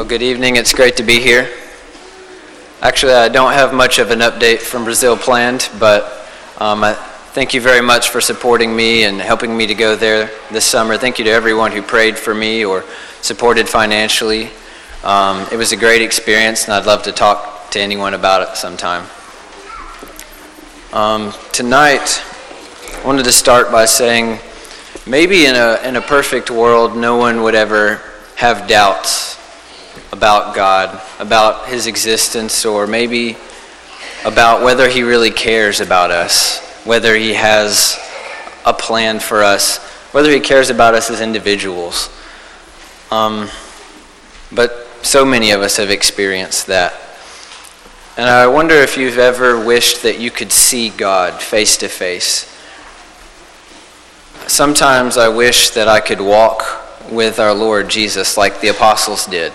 Well, 0.00 0.08
good 0.08 0.22
evening. 0.22 0.56
It's 0.56 0.72
great 0.72 0.96
to 0.96 1.02
be 1.02 1.20
here. 1.20 1.46
Actually, 2.80 3.12
I 3.12 3.28
don't 3.28 3.52
have 3.52 3.74
much 3.74 3.98
of 3.98 4.10
an 4.10 4.20
update 4.20 4.60
from 4.60 4.84
Brazil 4.84 5.14
planned, 5.14 5.68
but 5.78 6.26
um, 6.56 6.82
I 6.82 6.94
thank 6.94 7.52
you 7.52 7.60
very 7.60 7.82
much 7.82 8.08
for 8.08 8.22
supporting 8.22 8.74
me 8.74 9.04
and 9.04 9.20
helping 9.20 9.54
me 9.54 9.66
to 9.66 9.74
go 9.74 9.96
there 9.96 10.30
this 10.50 10.64
summer. 10.64 10.96
Thank 10.96 11.18
you 11.18 11.26
to 11.26 11.30
everyone 11.30 11.70
who 11.72 11.82
prayed 11.82 12.16
for 12.16 12.34
me 12.34 12.64
or 12.64 12.82
supported 13.20 13.68
financially. 13.68 14.48
Um, 15.04 15.46
it 15.52 15.56
was 15.56 15.72
a 15.72 15.76
great 15.76 16.00
experience, 16.00 16.64
and 16.64 16.72
I'd 16.72 16.86
love 16.86 17.02
to 17.02 17.12
talk 17.12 17.70
to 17.72 17.78
anyone 17.78 18.14
about 18.14 18.48
it 18.48 18.56
sometime. 18.56 19.04
Um, 20.94 21.34
tonight, 21.52 22.24
I 22.94 23.02
wanted 23.04 23.24
to 23.24 23.32
start 23.32 23.70
by 23.70 23.84
saying 23.84 24.38
maybe 25.06 25.44
in 25.44 25.56
a, 25.56 25.78
in 25.84 25.96
a 25.96 26.00
perfect 26.00 26.50
world, 26.50 26.96
no 26.96 27.18
one 27.18 27.42
would 27.42 27.54
ever 27.54 28.00
have 28.36 28.66
doubts 28.66 29.39
about 30.12 30.54
God, 30.54 31.00
about 31.18 31.68
his 31.68 31.86
existence, 31.86 32.64
or 32.64 32.86
maybe 32.86 33.36
about 34.24 34.62
whether 34.62 34.88
he 34.88 35.02
really 35.02 35.30
cares 35.30 35.80
about 35.80 36.10
us, 36.10 36.58
whether 36.84 37.14
he 37.14 37.34
has 37.34 37.98
a 38.66 38.74
plan 38.74 39.20
for 39.20 39.42
us, 39.42 39.78
whether 40.12 40.30
he 40.30 40.40
cares 40.40 40.70
about 40.70 40.94
us 40.94 41.10
as 41.10 41.20
individuals. 41.20 42.10
Um, 43.10 43.48
but 44.52 44.88
so 45.02 45.24
many 45.24 45.52
of 45.52 45.60
us 45.62 45.76
have 45.76 45.90
experienced 45.90 46.66
that. 46.66 46.94
And 48.16 48.28
I 48.28 48.46
wonder 48.48 48.74
if 48.74 48.96
you've 48.96 49.18
ever 49.18 49.64
wished 49.64 50.02
that 50.02 50.18
you 50.18 50.30
could 50.30 50.52
see 50.52 50.90
God 50.90 51.40
face 51.40 51.76
to 51.78 51.88
face. 51.88 52.46
Sometimes 54.46 55.16
I 55.16 55.28
wish 55.28 55.70
that 55.70 55.88
I 55.88 56.00
could 56.00 56.20
walk 56.20 56.62
with 57.10 57.38
our 57.38 57.54
Lord 57.54 57.88
Jesus 57.88 58.36
like 58.36 58.60
the 58.60 58.68
apostles 58.68 59.26
did 59.26 59.52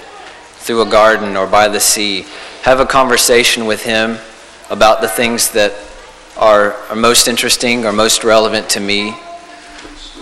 through 0.66 0.82
a 0.82 0.90
garden 0.90 1.38
or 1.38 1.46
by 1.46 1.68
the 1.68 1.80
sea, 1.80 2.26
have 2.64 2.80
a 2.80 2.88
conversation 2.88 3.68
with 3.68 3.84
him 3.84 4.18
about 4.72 5.00
the 5.00 5.08
things 5.08 5.52
that 5.52 5.72
are, 6.38 6.74
are 6.90 6.96
most 6.96 7.28
interesting 7.28 7.86
or 7.86 7.94
most 7.94 8.24
relevant 8.24 8.68
to 8.68 8.80
me. 8.80 9.16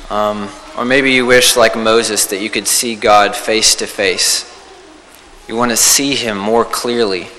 Um, 0.09 0.49
or 0.77 0.83
maybe 0.83 1.13
you 1.13 1.25
wish, 1.25 1.55
like 1.55 1.77
Moses, 1.77 2.25
that 2.25 2.41
you 2.41 2.49
could 2.49 2.67
see 2.67 2.93
God 2.93 3.37
face 3.37 3.73
to 3.75 3.87
face. 3.87 4.49
You 5.47 5.55
want 5.55 5.71
to 5.71 5.77
see 5.77 6.13
him 6.13 6.37
more 6.37 6.65
clearly 6.65 7.29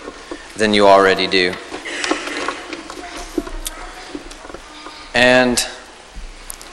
than 0.57 0.73
you 0.73 0.87
already 0.87 1.27
do. 1.27 1.53
And 5.13 5.63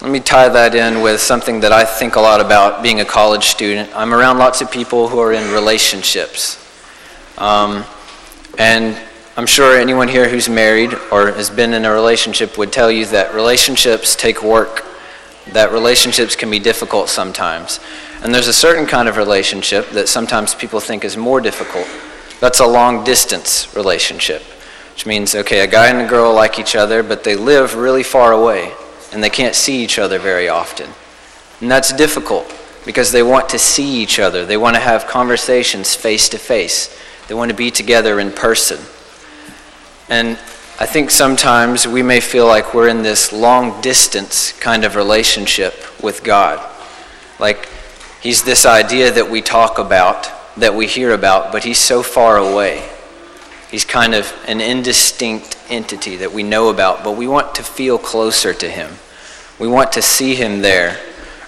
let 0.02 0.10
me 0.10 0.20
tie 0.20 0.50
that 0.50 0.74
in 0.74 1.04
with 1.04 1.22
something 1.22 1.60
that 1.60 1.72
I 1.72 1.86
think 1.86 2.16
a 2.16 2.20
lot 2.20 2.42
about 2.42 2.82
being 2.82 3.02
a 3.02 3.06
college 3.06 3.46
student. 3.46 3.96
I'm 3.96 4.16
around 4.16 4.40
lots 4.40 4.60
of 4.60 4.72
people 4.72 5.08
who 5.08 5.20
are 5.20 5.32
in 5.32 5.54
relationships. 5.54 6.58
Um, 7.38 7.86
and 8.58 9.00
I'm 9.38 9.46
sure 9.46 9.80
anyone 9.80 10.08
here 10.08 10.28
who's 10.28 10.50
married 10.50 10.96
or 11.12 11.32
has 11.32 11.52
been 11.52 11.76
in 11.76 11.86
a 11.86 11.92
relationship 11.92 12.58
would 12.58 12.74
tell 12.74 12.90
you 12.90 13.06
that 13.08 13.36
relationships 13.36 14.16
take 14.16 14.42
work, 14.42 14.84
that 15.52 15.72
relationships 15.72 16.36
can 16.36 16.50
be 16.50 16.58
difficult 16.58 17.08
sometimes. 17.08 17.80
And 18.24 18.34
there's 18.34 18.48
a 18.48 18.54
certain 18.54 18.88
kind 18.88 19.08
of 19.08 19.18
relationship 19.18 19.92
that 19.92 20.10
sometimes 20.10 20.56
people 20.56 20.80
think 20.80 21.06
is 21.06 21.16
more 21.16 21.40
difficult. 21.40 21.88
That's 22.40 22.60
a 22.60 22.66
long 22.66 23.04
distance 23.04 23.76
relationship, 23.76 24.42
which 24.94 25.06
means, 25.06 25.36
okay, 25.36 25.60
a 25.60 25.68
guy 25.68 25.90
and 25.90 26.02
a 26.02 26.10
girl 26.10 26.34
like 26.34 26.58
each 26.58 26.76
other, 26.76 27.04
but 27.04 27.24
they 27.24 27.36
live 27.36 27.76
really 27.76 28.02
far 28.02 28.32
away 28.32 28.74
and 29.12 29.24
they 29.24 29.30
can't 29.30 29.56
see 29.56 29.84
each 29.84 30.00
other 30.00 30.20
very 30.20 30.50
often. 30.50 30.90
And 31.60 31.70
that's 31.70 31.94
difficult 31.94 32.52
because 32.86 33.12
they 33.12 33.24
want 33.24 33.50
to 33.50 33.60
see 33.60 34.02
each 34.02 34.20
other. 34.20 34.46
They 34.46 34.58
want 34.58 34.76
to 34.76 34.82
have 34.82 35.08
conversations 35.08 35.96
face 35.96 36.30
to 36.30 36.38
face. 36.38 36.98
They 37.28 37.34
want 37.34 37.52
to 37.52 37.58
be 37.58 37.72
together 37.72 38.20
in 38.20 38.32
person. 38.32 38.80
And 40.10 40.40
I 40.80 40.86
think 40.86 41.12
sometimes 41.12 41.88
we 41.88 42.02
may 42.02 42.20
feel 42.20 42.48
like 42.48 42.74
we're 42.74 42.88
in 42.88 43.04
this 43.04 43.32
long 43.32 43.82
distance 43.82 44.52
kind 44.54 44.84
of 44.84 44.96
relationship 44.96 45.74
with 46.02 46.24
God. 46.24 46.68
Like 47.40 47.70
He's 48.22 48.44
this 48.44 48.66
idea 48.66 49.12
that 49.12 49.30
we 49.30 49.42
talk 49.42 49.80
about, 49.80 50.30
that 50.58 50.76
we 50.76 50.88
hear 50.88 51.14
about, 51.14 51.52
but 51.52 51.64
He's 51.64 51.80
so 51.80 52.04
far 52.04 52.38
away. 52.38 52.88
He's 53.72 53.86
kind 53.86 54.14
of 54.14 54.34
an 54.48 54.60
indistinct 54.60 55.58
entity 55.70 56.18
that 56.18 56.34
we 56.34 56.44
know 56.44 56.68
about, 56.70 57.06
but 57.06 57.16
we 57.16 57.26
want 57.26 57.56
to 57.56 57.64
feel 57.64 57.98
closer 57.98 58.54
to 58.54 58.70
him. 58.70 58.92
We 59.62 59.68
want 59.68 59.92
to 59.92 60.02
see 60.02 60.34
him 60.34 60.64
there 60.64 61.00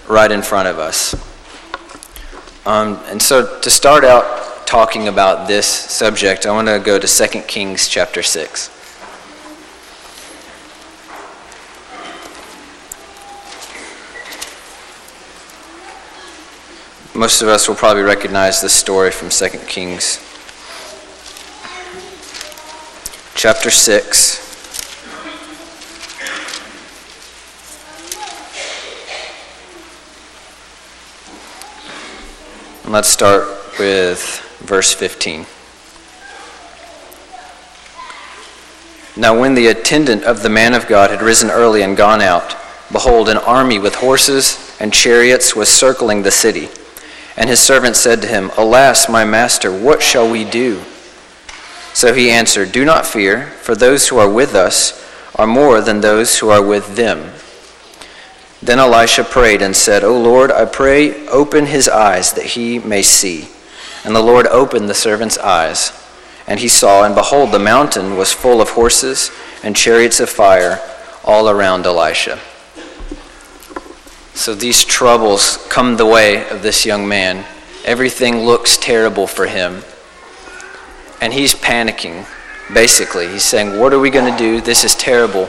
right 0.08 0.30
in 0.30 0.40
front 0.40 0.68
of 0.68 0.78
us. 0.78 1.16
Um, 2.64 3.00
and 3.06 3.20
so 3.20 3.58
to 3.58 3.68
start 3.68 4.04
out 4.04 4.68
talking 4.68 5.08
about 5.08 5.48
this 5.48 5.66
subject, 5.66 6.46
I 6.46 6.52
want 6.52 6.68
to 6.68 6.78
go 6.78 7.00
to 7.00 7.08
2 7.08 7.40
Kings 7.40 7.88
chapter 7.88 8.22
6. 8.22 8.70
Most 17.16 17.42
of 17.42 17.48
us 17.48 17.66
will 17.66 17.74
probably 17.74 18.04
recognize 18.04 18.62
this 18.62 18.74
story 18.74 19.10
from 19.10 19.28
2 19.28 19.48
Kings 19.66 20.20
chapter 23.34 23.72
6. 23.72 24.43
Let's 32.94 33.08
start 33.08 33.48
with 33.80 34.38
verse 34.60 34.92
15. 34.94 35.46
Now, 39.20 39.36
when 39.36 39.56
the 39.56 39.66
attendant 39.66 40.22
of 40.22 40.44
the 40.44 40.48
man 40.48 40.74
of 40.74 40.86
God 40.86 41.10
had 41.10 41.20
risen 41.20 41.50
early 41.50 41.82
and 41.82 41.96
gone 41.96 42.22
out, 42.22 42.54
behold, 42.92 43.28
an 43.28 43.38
army 43.38 43.80
with 43.80 43.96
horses 43.96 44.76
and 44.78 44.92
chariots 44.92 45.56
was 45.56 45.68
circling 45.68 46.22
the 46.22 46.30
city. 46.30 46.68
And 47.36 47.50
his 47.50 47.58
servant 47.58 47.96
said 47.96 48.22
to 48.22 48.28
him, 48.28 48.52
Alas, 48.56 49.08
my 49.08 49.24
master, 49.24 49.76
what 49.76 50.00
shall 50.00 50.30
we 50.30 50.44
do? 50.44 50.80
So 51.94 52.14
he 52.14 52.30
answered, 52.30 52.70
Do 52.70 52.84
not 52.84 53.06
fear, 53.06 53.46
for 53.46 53.74
those 53.74 54.06
who 54.06 54.18
are 54.18 54.30
with 54.30 54.54
us 54.54 55.04
are 55.34 55.48
more 55.48 55.80
than 55.80 56.00
those 56.00 56.38
who 56.38 56.50
are 56.50 56.64
with 56.64 56.94
them. 56.94 57.33
Then 58.64 58.78
Elisha 58.78 59.24
prayed 59.24 59.60
and 59.60 59.76
said, 59.76 60.02
O 60.02 60.18
Lord, 60.18 60.50
I 60.50 60.64
pray, 60.64 61.26
open 61.28 61.66
his 61.66 61.86
eyes 61.86 62.32
that 62.32 62.46
he 62.46 62.78
may 62.78 63.02
see. 63.02 63.48
And 64.04 64.16
the 64.16 64.22
Lord 64.22 64.46
opened 64.46 64.88
the 64.88 64.94
servant's 64.94 65.36
eyes. 65.36 65.92
And 66.46 66.58
he 66.58 66.68
saw, 66.68 67.04
and 67.04 67.14
behold, 67.14 67.52
the 67.52 67.58
mountain 67.58 68.16
was 68.16 68.32
full 68.32 68.62
of 68.62 68.70
horses 68.70 69.30
and 69.62 69.76
chariots 69.76 70.18
of 70.18 70.30
fire 70.30 70.80
all 71.24 71.50
around 71.50 71.84
Elisha. 71.84 72.38
So 74.32 74.54
these 74.54 74.82
troubles 74.82 75.58
come 75.68 75.98
the 75.98 76.06
way 76.06 76.48
of 76.48 76.62
this 76.62 76.86
young 76.86 77.06
man. 77.06 77.44
Everything 77.84 78.38
looks 78.38 78.78
terrible 78.78 79.26
for 79.26 79.46
him 79.46 79.82
and 81.20 81.32
he's 81.32 81.54
panicking, 81.54 82.26
basically. 82.72 83.28
He's 83.28 83.42
saying, 83.42 83.78
What 83.78 83.92
are 83.92 83.98
we 83.98 84.10
going 84.10 84.30
to 84.30 84.38
do? 84.38 84.60
This 84.60 84.84
is 84.84 84.94
terrible. 84.94 85.48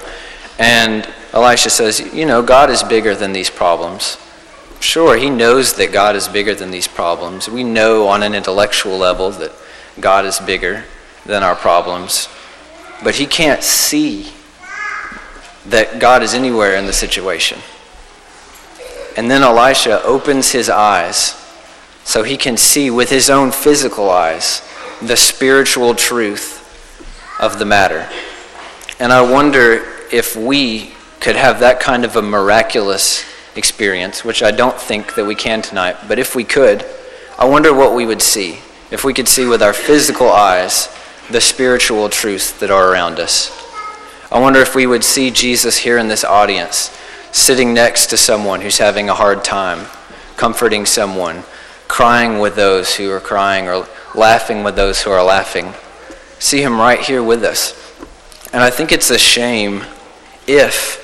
And 0.59 1.07
Elisha 1.35 1.69
says, 1.69 1.99
You 2.13 2.25
know, 2.25 2.41
God 2.41 2.69
is 2.69 2.81
bigger 2.81 3.13
than 3.13 3.33
these 3.33 3.49
problems. 3.49 4.17
Sure, 4.79 5.17
he 5.17 5.29
knows 5.29 5.73
that 5.73 5.91
God 5.91 6.15
is 6.15 6.27
bigger 6.29 6.55
than 6.55 6.71
these 6.71 6.87
problems. 6.87 7.49
We 7.49 7.63
know 7.63 8.07
on 8.07 8.23
an 8.23 8.33
intellectual 8.33 8.97
level 8.97 9.31
that 9.31 9.51
God 9.99 10.25
is 10.25 10.39
bigger 10.39 10.85
than 11.25 11.43
our 11.43 11.55
problems. 11.55 12.29
But 13.03 13.15
he 13.15 13.25
can't 13.25 13.63
see 13.63 14.31
that 15.65 15.99
God 15.99 16.23
is 16.23 16.33
anywhere 16.33 16.75
in 16.75 16.85
the 16.85 16.93
situation. 16.93 17.59
And 19.17 19.29
then 19.29 19.43
Elisha 19.43 20.01
opens 20.03 20.51
his 20.51 20.69
eyes 20.69 21.41
so 22.03 22.23
he 22.23 22.37
can 22.37 22.55
see 22.55 22.89
with 22.89 23.09
his 23.09 23.29
own 23.29 23.51
physical 23.51 24.09
eyes 24.09 24.61
the 25.01 25.17
spiritual 25.17 25.95
truth 25.95 26.61
of 27.41 27.59
the 27.59 27.65
matter. 27.65 28.07
And 28.99 29.11
I 29.11 29.21
wonder 29.21 29.83
if 30.11 30.35
we 30.35 30.94
could 31.25 31.35
have 31.35 31.59
that 31.59 31.79
kind 31.79 32.05
of 32.05 32.15
a 32.15 32.21
miraculous 32.21 33.25
experience, 33.55 34.23
which 34.23 34.43
I 34.43 34.51
don't 34.51 34.79
think 34.79 35.15
that 35.15 35.25
we 35.25 35.33
can 35.33 35.63
tonight, 35.63 35.95
but 36.07 36.19
if 36.19 36.35
we 36.35 36.43
could, 36.43 36.85
I 37.39 37.45
wonder 37.45 37.73
what 37.73 37.95
we 37.95 38.05
would 38.05 38.21
see. 38.21 38.59
If 38.91 39.03
we 39.03 39.11
could 39.11 39.27
see 39.27 39.47
with 39.47 39.63
our 39.63 39.73
physical 39.73 40.29
eyes 40.29 40.87
the 41.31 41.41
spiritual 41.41 42.09
truths 42.09 42.51
that 42.59 42.69
are 42.69 42.91
around 42.91 43.19
us. 43.19 43.49
I 44.31 44.39
wonder 44.39 44.59
if 44.59 44.75
we 44.75 44.85
would 44.85 45.03
see 45.03 45.31
Jesus 45.31 45.79
here 45.79 45.97
in 45.97 46.09
this 46.09 46.23
audience, 46.23 46.95
sitting 47.31 47.73
next 47.73 48.05
to 48.11 48.17
someone 48.17 48.61
who's 48.61 48.77
having 48.77 49.09
a 49.09 49.15
hard 49.15 49.43
time, 49.43 49.87
comforting 50.37 50.85
someone, 50.85 51.41
crying 51.87 52.37
with 52.37 52.55
those 52.55 52.97
who 52.97 53.09
are 53.09 53.19
crying, 53.19 53.67
or 53.67 53.87
laughing 54.13 54.63
with 54.63 54.75
those 54.75 55.01
who 55.01 55.09
are 55.09 55.23
laughing. 55.23 55.73
See 56.37 56.61
him 56.61 56.79
right 56.79 56.99
here 56.99 57.23
with 57.23 57.43
us. 57.43 57.73
And 58.53 58.61
I 58.61 58.69
think 58.69 58.91
it's 58.91 59.09
a 59.09 59.17
shame 59.17 59.85
if 60.45 61.01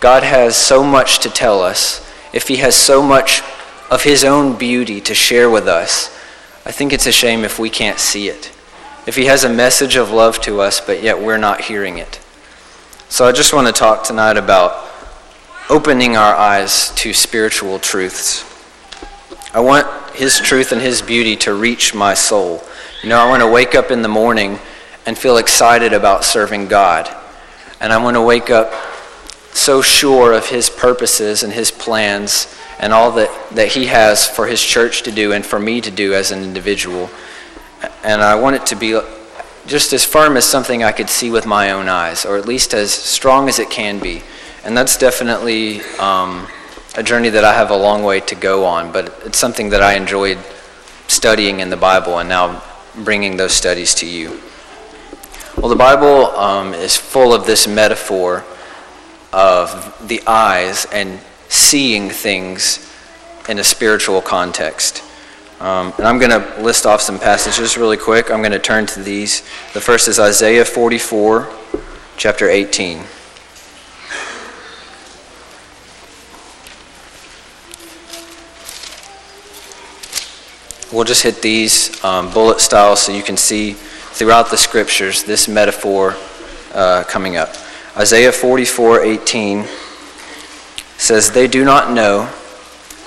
God 0.00 0.22
has 0.22 0.56
so 0.56 0.82
much 0.82 1.18
to 1.20 1.30
tell 1.30 1.60
us, 1.60 2.06
if 2.32 2.48
he 2.48 2.56
has 2.56 2.74
so 2.74 3.02
much 3.02 3.42
of 3.90 4.04
his 4.04 4.24
own 4.24 4.56
beauty 4.56 5.00
to 5.00 5.14
share 5.14 5.50
with 5.50 5.66
us. 5.66 6.16
I 6.64 6.70
think 6.70 6.92
it's 6.92 7.06
a 7.06 7.12
shame 7.12 7.44
if 7.44 7.58
we 7.58 7.68
can't 7.68 7.98
see 7.98 8.28
it. 8.28 8.52
If 9.06 9.16
he 9.16 9.24
has 9.24 9.42
a 9.42 9.48
message 9.48 9.96
of 9.96 10.10
love 10.10 10.40
to 10.42 10.60
us, 10.60 10.80
but 10.80 11.02
yet 11.02 11.20
we're 11.20 11.38
not 11.38 11.62
hearing 11.62 11.98
it. 11.98 12.20
So 13.08 13.26
I 13.26 13.32
just 13.32 13.52
want 13.52 13.66
to 13.66 13.72
talk 13.72 14.04
tonight 14.04 14.36
about 14.36 14.88
opening 15.68 16.16
our 16.16 16.34
eyes 16.34 16.90
to 16.96 17.12
spiritual 17.12 17.80
truths. 17.80 18.44
I 19.52 19.60
want 19.60 19.88
his 20.14 20.38
truth 20.38 20.70
and 20.70 20.80
his 20.80 21.02
beauty 21.02 21.34
to 21.38 21.54
reach 21.54 21.92
my 21.92 22.14
soul. 22.14 22.62
You 23.02 23.08
know, 23.08 23.18
I 23.18 23.28
want 23.28 23.42
to 23.42 23.48
wake 23.48 23.74
up 23.74 23.90
in 23.90 24.02
the 24.02 24.08
morning 24.08 24.60
and 25.06 25.18
feel 25.18 25.38
excited 25.38 25.92
about 25.92 26.24
serving 26.24 26.68
God. 26.68 27.08
And 27.80 27.92
I 27.92 28.00
want 28.00 28.14
to 28.14 28.22
wake 28.22 28.50
up 28.50 28.72
so 29.52 29.82
sure 29.82 30.32
of 30.32 30.48
his 30.48 30.70
purposes 30.70 31.42
and 31.42 31.52
his 31.52 31.70
plans 31.70 32.54
and 32.78 32.92
all 32.92 33.12
that, 33.12 33.30
that 33.50 33.68
he 33.68 33.86
has 33.86 34.26
for 34.26 34.46
his 34.46 34.62
church 34.62 35.02
to 35.02 35.10
do 35.10 35.32
and 35.32 35.44
for 35.44 35.58
me 35.58 35.80
to 35.80 35.90
do 35.90 36.14
as 36.14 36.30
an 36.30 36.42
individual. 36.42 37.10
And 38.02 38.22
I 38.22 38.34
want 38.36 38.56
it 38.56 38.66
to 38.66 38.76
be 38.76 38.98
just 39.66 39.92
as 39.92 40.04
firm 40.04 40.36
as 40.36 40.44
something 40.44 40.82
I 40.82 40.92
could 40.92 41.10
see 41.10 41.30
with 41.30 41.46
my 41.46 41.70
own 41.70 41.88
eyes, 41.88 42.24
or 42.24 42.36
at 42.36 42.46
least 42.46 42.72
as 42.74 42.90
strong 42.90 43.48
as 43.48 43.58
it 43.58 43.70
can 43.70 43.98
be. 43.98 44.22
And 44.64 44.76
that's 44.76 44.96
definitely 44.96 45.82
um, 45.98 46.48
a 46.96 47.02
journey 47.02 47.28
that 47.30 47.44
I 47.44 47.54
have 47.54 47.70
a 47.70 47.76
long 47.76 48.02
way 48.02 48.20
to 48.20 48.34
go 48.34 48.64
on, 48.64 48.92
but 48.92 49.22
it's 49.24 49.38
something 49.38 49.70
that 49.70 49.82
I 49.82 49.94
enjoyed 49.94 50.38
studying 51.06 51.60
in 51.60 51.70
the 51.70 51.76
Bible 51.76 52.18
and 52.18 52.28
now 52.28 52.62
bringing 53.04 53.36
those 53.36 53.52
studies 53.52 53.94
to 53.96 54.06
you. 54.06 54.40
Well, 55.56 55.68
the 55.68 55.76
Bible 55.76 56.26
um, 56.36 56.72
is 56.72 56.96
full 56.96 57.34
of 57.34 57.46
this 57.46 57.66
metaphor 57.66 58.44
of 59.32 60.08
the 60.08 60.22
eyes 60.26 60.86
and 60.92 61.20
seeing 61.48 62.10
things 62.10 62.90
in 63.48 63.58
a 63.58 63.64
spiritual 63.64 64.20
context. 64.20 65.02
Um, 65.60 65.92
and 65.98 66.06
I'm 66.06 66.18
going 66.18 66.30
to 66.30 66.62
list 66.62 66.86
off 66.86 67.00
some 67.00 67.18
passages 67.18 67.76
really 67.76 67.96
quick. 67.96 68.30
I'm 68.30 68.40
going 68.40 68.52
to 68.52 68.58
turn 68.58 68.86
to 68.86 69.02
these. 69.02 69.42
The 69.74 69.80
first 69.80 70.08
is 70.08 70.18
Isaiah 70.18 70.64
44, 70.64 71.48
chapter 72.16 72.48
18. 72.48 73.02
We'll 80.92 81.04
just 81.04 81.22
hit 81.22 81.40
these 81.40 82.02
um, 82.02 82.32
bullet 82.32 82.60
style 82.60 82.96
so 82.96 83.12
you 83.12 83.22
can 83.22 83.36
see 83.36 83.74
throughout 83.74 84.50
the 84.50 84.56
scriptures 84.56 85.22
this 85.22 85.46
metaphor 85.46 86.16
uh, 86.74 87.04
coming 87.06 87.36
up. 87.36 87.54
Isaiah 88.00 88.32
44:18 88.32 89.66
says, 90.96 91.32
They 91.32 91.46
do 91.46 91.66
not 91.66 91.92
know, 91.92 92.30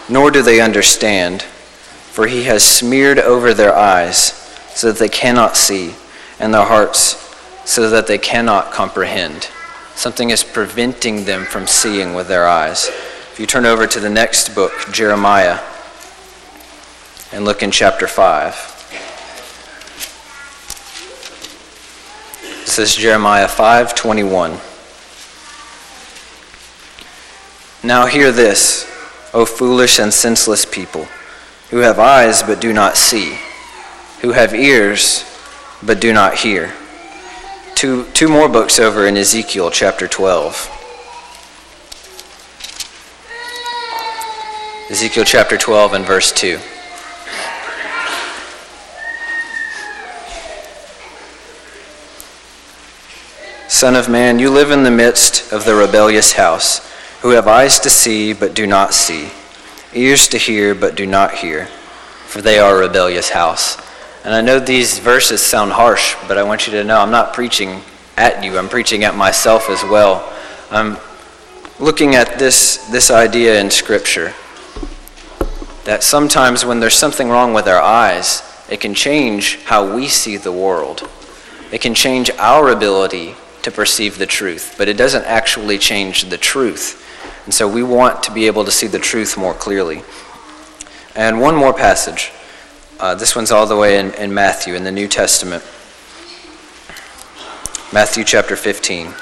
nor 0.07 0.29
do 0.29 0.43
they 0.43 0.61
understand, 0.61 1.41
for 1.41 2.27
he 2.27 2.43
has 2.43 2.63
smeared 2.63 3.17
over 3.17 3.55
their 3.55 3.75
eyes 3.75 4.33
so 4.75 4.91
that 4.91 4.99
they 4.99 5.09
cannot 5.09 5.57
see, 5.57 5.95
and 6.39 6.53
their 6.53 6.65
hearts 6.65 7.35
so 7.65 7.89
that 7.89 8.05
they 8.05 8.19
cannot 8.19 8.71
comprehend. 8.71 9.49
Something 9.95 10.29
is 10.29 10.43
preventing 10.43 11.25
them 11.25 11.45
from 11.45 11.65
seeing 11.65 12.13
with 12.13 12.27
their 12.27 12.47
eyes. 12.47 12.87
If 13.31 13.39
you 13.39 13.47
turn 13.47 13.65
over 13.65 13.87
to 13.87 13.99
the 13.99 14.11
next 14.11 14.53
book, 14.53 14.73
Jeremiah, 14.91 15.59
and 17.31 17.45
look 17.45 17.63
in 17.63 17.71
chapter 17.71 18.05
5. 18.05 18.53
This 22.65 22.77
is 22.77 22.95
Jeremiah 22.95 23.47
5:21. 23.47 24.59
Now 27.85 28.05
hear 28.05 28.31
this, 28.31 28.89
O 29.33 29.45
foolish 29.45 29.99
and 29.99 30.13
senseless 30.13 30.63
people, 30.63 31.09
who 31.69 31.79
have 31.79 31.99
eyes 31.99 32.41
but 32.41 32.61
do 32.61 32.71
not 32.71 32.95
see, 32.95 33.37
who 34.21 34.31
have 34.31 34.55
ears 34.55 35.25
but 35.85 35.99
do 35.99 36.13
not 36.13 36.35
hear. 36.35 36.71
Two, 37.75 38.05
two 38.13 38.29
more 38.29 38.47
books 38.47 38.79
over 38.79 39.05
in 39.05 39.17
Ezekiel 39.17 39.69
chapter 39.69 40.07
12. 40.07 40.69
Ezekiel 44.89 45.25
chapter 45.25 45.57
12 45.57 45.93
and 45.93 46.05
verse 46.05 46.31
2. 46.31 46.59
Son 53.67 53.97
of 53.97 54.07
man, 54.07 54.39
you 54.39 54.49
live 54.49 54.71
in 54.71 54.83
the 54.83 54.91
midst 54.91 55.51
of 55.51 55.65
the 55.65 55.75
rebellious 55.75 56.33
house 56.33 56.92
who 57.23 57.29
have 57.29 57.47
eyes 57.47 57.79
to 57.79 57.89
see 57.89 58.33
but 58.33 58.53
do 58.53 58.67
not 58.67 58.93
see, 58.93 59.31
ears 59.93 60.27
to 60.27 60.37
hear 60.37 60.75
but 60.75 60.93
do 60.93 61.07
not 61.07 61.33
hear, 61.35 61.65
for 62.27 62.41
they 62.41 62.59
are 62.59 62.75
a 62.75 62.85
rebellious 62.85 63.29
house. 63.29 63.77
And 64.25 64.35
I 64.35 64.41
know 64.41 64.59
these 64.59 64.99
verses 64.99 65.41
sound 65.41 65.71
harsh, 65.71 66.15
but 66.27 66.37
I 66.37 66.43
want 66.43 66.67
you 66.67 66.73
to 66.73 66.83
know 66.83 66.99
I'm 66.99 67.11
not 67.11 67.33
preaching 67.33 67.81
at 68.17 68.43
you, 68.43 68.57
I'm 68.57 68.67
preaching 68.67 69.05
at 69.05 69.15
myself 69.15 69.69
as 69.69 69.81
well. 69.83 70.33
I'm 70.69 70.97
looking 71.79 72.13
at 72.13 72.37
this, 72.37 72.89
this 72.89 73.09
idea 73.09 73.59
in 73.61 73.71
Scripture 73.71 74.33
that 75.85 76.03
sometimes 76.03 76.65
when 76.65 76.81
there's 76.81 76.93
something 76.93 77.29
wrong 77.29 77.53
with 77.53 77.69
our 77.69 77.81
eyes, 77.81 78.43
it 78.69 78.81
can 78.81 78.93
change 78.93 79.63
how 79.63 79.95
we 79.95 80.09
see 80.09 80.35
the 80.35 80.51
world. 80.51 81.09
It 81.71 81.79
can 81.79 81.93
change 81.93 82.31
our 82.31 82.69
ability 82.69 83.35
to 83.61 83.71
perceive 83.71 84.17
the 84.17 84.25
truth, 84.25 84.75
but 84.77 84.89
it 84.89 84.97
doesn't 84.97 85.23
actually 85.23 85.77
change 85.77 86.25
the 86.25 86.37
truth. 86.37 86.99
And 87.45 87.53
so 87.53 87.67
we 87.67 87.83
want 87.83 88.23
to 88.23 88.31
be 88.31 88.47
able 88.47 88.63
to 88.65 88.71
see 88.71 88.87
the 88.87 88.99
truth 88.99 89.37
more 89.37 89.53
clearly. 89.53 90.03
And 91.15 91.41
one 91.41 91.55
more 91.55 91.73
passage. 91.73 92.31
Uh, 92.99 93.15
this 93.15 93.35
one's 93.35 93.51
all 93.51 93.65
the 93.65 93.75
way 93.75 93.99
in, 93.99 94.13
in 94.13 94.33
Matthew, 94.33 94.75
in 94.75 94.83
the 94.83 94.91
New 94.91 95.07
Testament. 95.07 95.63
Matthew 97.91 98.23
chapter 98.23 98.55
15. 98.55 99.13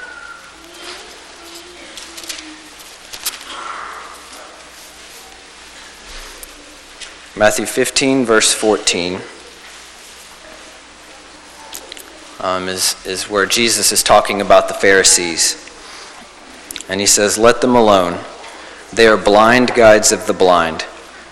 Matthew 7.34 7.66
15, 7.66 8.24
verse 8.24 8.52
14, 8.52 9.18
um, 12.40 12.68
is, 12.68 12.94
is 13.06 13.28
where 13.28 13.46
Jesus 13.46 13.90
is 13.90 14.02
talking 14.02 14.40
about 14.40 14.68
the 14.68 14.74
Pharisees. 14.74 15.71
And 16.88 17.00
he 17.00 17.06
says, 17.06 17.38
Let 17.38 17.60
them 17.60 17.74
alone. 17.74 18.18
They 18.92 19.06
are 19.06 19.16
blind 19.16 19.74
guides 19.74 20.12
of 20.12 20.26
the 20.26 20.34
blind. 20.34 20.84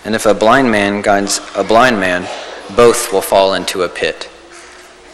And 0.03 0.15
if 0.15 0.25
a 0.25 0.33
blind 0.33 0.71
man 0.71 1.01
guides 1.01 1.39
a 1.55 1.63
blind 1.63 1.99
man, 1.99 2.27
both 2.75 3.13
will 3.13 3.21
fall 3.21 3.53
into 3.53 3.83
a 3.83 3.89
pit. 3.89 4.29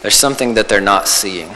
There's 0.02 0.16
something 0.16 0.54
that 0.54 0.70
they're 0.70 0.80
not 0.80 1.08
seeing. 1.08 1.56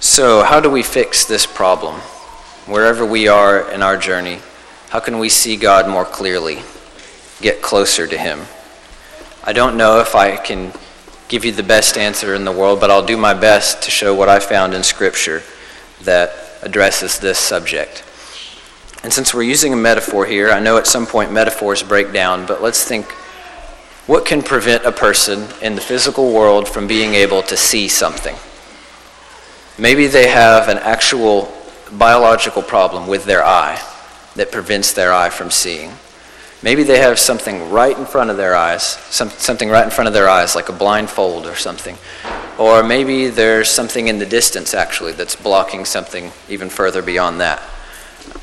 So, 0.00 0.42
how 0.42 0.60
do 0.60 0.70
we 0.70 0.82
fix 0.82 1.24
this 1.24 1.46
problem? 1.46 2.00
Wherever 2.66 3.06
we 3.06 3.28
are 3.28 3.70
in 3.70 3.82
our 3.82 3.96
journey, 3.96 4.40
how 4.90 5.00
can 5.00 5.18
we 5.18 5.28
see 5.28 5.56
God 5.56 5.88
more 5.88 6.04
clearly, 6.04 6.62
get 7.40 7.62
closer 7.62 8.06
to 8.06 8.18
Him? 8.18 8.40
I 9.44 9.52
don't 9.52 9.76
know 9.76 10.00
if 10.00 10.14
I 10.14 10.36
can 10.36 10.72
give 11.28 11.44
you 11.44 11.52
the 11.52 11.62
best 11.62 11.96
answer 11.96 12.34
in 12.34 12.44
the 12.44 12.52
world, 12.52 12.80
but 12.80 12.90
I'll 12.90 13.06
do 13.06 13.16
my 13.16 13.32
best 13.32 13.82
to 13.84 13.90
show 13.90 14.14
what 14.14 14.28
I 14.28 14.40
found 14.40 14.74
in 14.74 14.82
Scripture 14.82 15.42
that 16.02 16.32
addresses 16.62 17.18
this 17.18 17.38
subject. 17.38 18.04
And 19.02 19.12
since 19.12 19.32
we're 19.32 19.42
using 19.42 19.72
a 19.72 19.76
metaphor 19.76 20.26
here, 20.26 20.50
I 20.50 20.60
know 20.60 20.76
at 20.76 20.86
some 20.86 21.06
point 21.06 21.32
metaphors 21.32 21.82
break 21.82 22.12
down, 22.12 22.46
but 22.46 22.62
let's 22.62 22.84
think 22.84 23.10
what 24.06 24.26
can 24.26 24.42
prevent 24.42 24.84
a 24.84 24.92
person 24.92 25.46
in 25.62 25.74
the 25.74 25.80
physical 25.80 26.32
world 26.32 26.68
from 26.68 26.86
being 26.86 27.14
able 27.14 27.42
to 27.44 27.56
see 27.56 27.88
something? 27.88 28.36
Maybe 29.78 30.06
they 30.06 30.28
have 30.28 30.68
an 30.68 30.78
actual 30.78 31.52
biological 31.92 32.62
problem 32.62 33.06
with 33.06 33.24
their 33.24 33.44
eye 33.44 33.80
that 34.36 34.52
prevents 34.52 34.92
their 34.92 35.12
eye 35.12 35.30
from 35.30 35.50
seeing. 35.50 35.92
Maybe 36.62 36.82
they 36.82 36.98
have 36.98 37.18
something 37.18 37.70
right 37.70 37.96
in 37.96 38.04
front 38.04 38.30
of 38.30 38.36
their 38.36 38.54
eyes, 38.54 38.82
some, 38.82 39.30
something 39.30 39.70
right 39.70 39.84
in 39.84 39.90
front 39.90 40.08
of 40.08 40.14
their 40.14 40.28
eyes, 40.28 40.54
like 40.54 40.68
a 40.68 40.74
blindfold 40.74 41.46
or 41.46 41.56
something. 41.56 41.96
Or 42.60 42.82
maybe 42.82 43.28
there's 43.28 43.70
something 43.70 44.08
in 44.08 44.18
the 44.18 44.26
distance, 44.26 44.74
actually, 44.74 45.12
that's 45.12 45.34
blocking 45.34 45.86
something 45.86 46.30
even 46.46 46.68
further 46.68 47.00
beyond 47.00 47.40
that. 47.40 47.62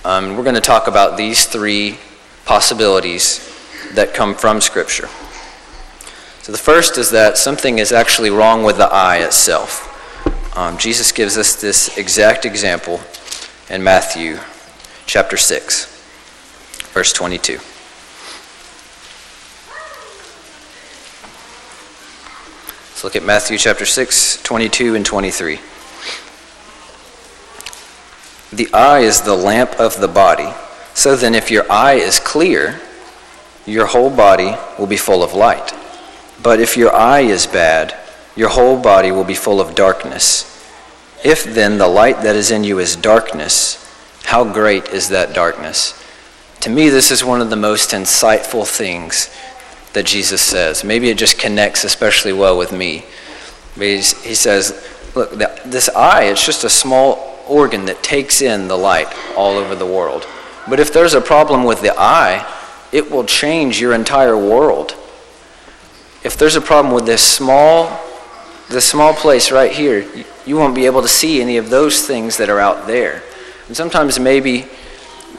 Um, 0.03 0.35
we're 0.35 0.43
going 0.43 0.55
to 0.55 0.59
talk 0.61 0.87
about 0.87 1.17
these 1.17 1.45
three 1.45 1.99
possibilities 2.43 3.47
that 3.93 4.15
come 4.15 4.33
from 4.33 4.59
Scripture. 4.59 5.07
So 6.41 6.51
the 6.51 6.57
first 6.57 6.97
is 6.97 7.11
that 7.11 7.37
something 7.37 7.77
is 7.77 7.91
actually 7.91 8.31
wrong 8.31 8.63
with 8.63 8.77
the 8.77 8.91
eye 8.91 9.17
itself. 9.17 9.83
Um, 10.57 10.79
Jesus 10.79 11.11
gives 11.11 11.37
us 11.37 11.61
this 11.61 11.95
exact 11.95 12.43
example 12.43 12.99
in 13.69 13.83
Matthew 13.83 14.39
chapter 15.05 15.37
6, 15.37 15.85
verse 16.91 17.13
22. 17.13 17.59
Look 23.07 23.15
at 23.15 23.23
Matthew 23.23 23.57
chapter 23.57 23.85
6, 23.85 24.43
22 24.43 24.93
and 24.93 25.05
23. 25.05 25.59
The 28.51 28.67
eye 28.73 28.99
is 28.99 29.21
the 29.21 29.33
lamp 29.33 29.79
of 29.79 30.01
the 30.01 30.09
body. 30.09 30.53
So 30.93 31.15
then, 31.15 31.33
if 31.33 31.49
your 31.49 31.63
eye 31.71 31.93
is 31.93 32.19
clear, 32.19 32.81
your 33.65 33.85
whole 33.85 34.09
body 34.09 34.57
will 34.77 34.87
be 34.87 34.97
full 34.97 35.23
of 35.23 35.33
light. 35.33 35.73
But 36.43 36.59
if 36.59 36.75
your 36.75 36.93
eye 36.93 37.21
is 37.21 37.47
bad, 37.47 37.97
your 38.35 38.49
whole 38.49 38.77
body 38.77 39.13
will 39.13 39.23
be 39.23 39.35
full 39.35 39.61
of 39.61 39.73
darkness. 39.73 40.43
If 41.23 41.45
then 41.45 41.77
the 41.77 41.87
light 41.87 42.23
that 42.23 42.35
is 42.35 42.51
in 42.51 42.65
you 42.65 42.77
is 42.79 42.97
darkness, 42.97 43.89
how 44.25 44.43
great 44.43 44.89
is 44.89 45.07
that 45.07 45.33
darkness? 45.33 45.93
To 46.59 46.69
me, 46.69 46.89
this 46.89 47.09
is 47.09 47.23
one 47.23 47.39
of 47.39 47.49
the 47.49 47.55
most 47.55 47.91
insightful 47.91 48.67
things 48.67 49.33
that 49.93 50.05
Jesus 50.05 50.41
says. 50.41 50.83
Maybe 50.83 51.09
it 51.09 51.17
just 51.17 51.39
connects 51.39 51.83
especially 51.83 52.33
well 52.33 52.57
with 52.57 52.71
me. 52.71 53.05
He 53.75 54.01
says, 54.01 54.85
Look, 55.15 55.33
this 55.65 55.89
eye, 55.89 56.25
it's 56.25 56.45
just 56.45 56.63
a 56.63 56.69
small 56.69 57.35
organ 57.47 57.85
that 57.85 58.03
takes 58.03 58.41
in 58.41 58.67
the 58.67 58.77
light 58.77 59.07
all 59.35 59.57
over 59.57 59.73
the 59.73 59.85
world. 59.85 60.27
But 60.69 60.79
if 60.79 60.93
there's 60.93 61.13
a 61.13 61.21
problem 61.21 61.63
with 61.63 61.81
the 61.81 61.93
eye, 61.97 62.45
it 62.91 63.09
will 63.09 63.23
change 63.23 63.81
your 63.81 63.93
entire 63.93 64.37
world. 64.37 64.91
If 66.23 66.37
there's 66.37 66.55
a 66.55 66.61
problem 66.61 66.93
with 66.93 67.05
this 67.05 67.21
small, 67.21 67.99
this 68.69 68.85
small 68.85 69.13
place 69.13 69.51
right 69.51 69.71
here, 69.71 70.05
you 70.45 70.57
won't 70.57 70.75
be 70.75 70.85
able 70.85 71.01
to 71.01 71.07
see 71.07 71.41
any 71.41 71.57
of 71.57 71.69
those 71.69 72.05
things 72.05 72.37
that 72.37 72.49
are 72.49 72.59
out 72.59 72.85
there. 72.85 73.23
And 73.67 73.75
sometimes 73.75 74.19
maybe 74.19 74.67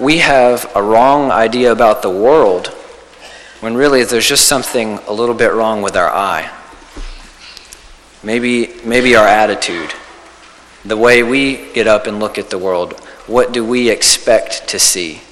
we 0.00 0.18
have 0.18 0.70
a 0.74 0.82
wrong 0.82 1.30
idea 1.30 1.72
about 1.72 2.02
the 2.02 2.10
world 2.10 2.74
when 3.60 3.74
really 3.74 4.04
there's 4.04 4.28
just 4.28 4.46
something 4.46 4.98
a 5.06 5.12
little 5.12 5.34
bit 5.34 5.52
wrong 5.52 5.82
with 5.82 5.96
our 5.96 6.08
eye. 6.08 6.50
Maybe, 8.22 8.72
maybe 8.84 9.16
our 9.16 9.26
attitude, 9.26 9.92
the 10.84 10.96
way 10.96 11.22
we 11.22 11.72
get 11.72 11.86
up 11.86 12.06
and 12.06 12.20
look 12.20 12.38
at 12.38 12.50
the 12.50 12.58
world. 12.58 12.94
What 13.26 13.52
do 13.52 13.64
we 13.64 13.90
expect 13.90 14.68
to 14.68 14.78
see? 14.78 15.22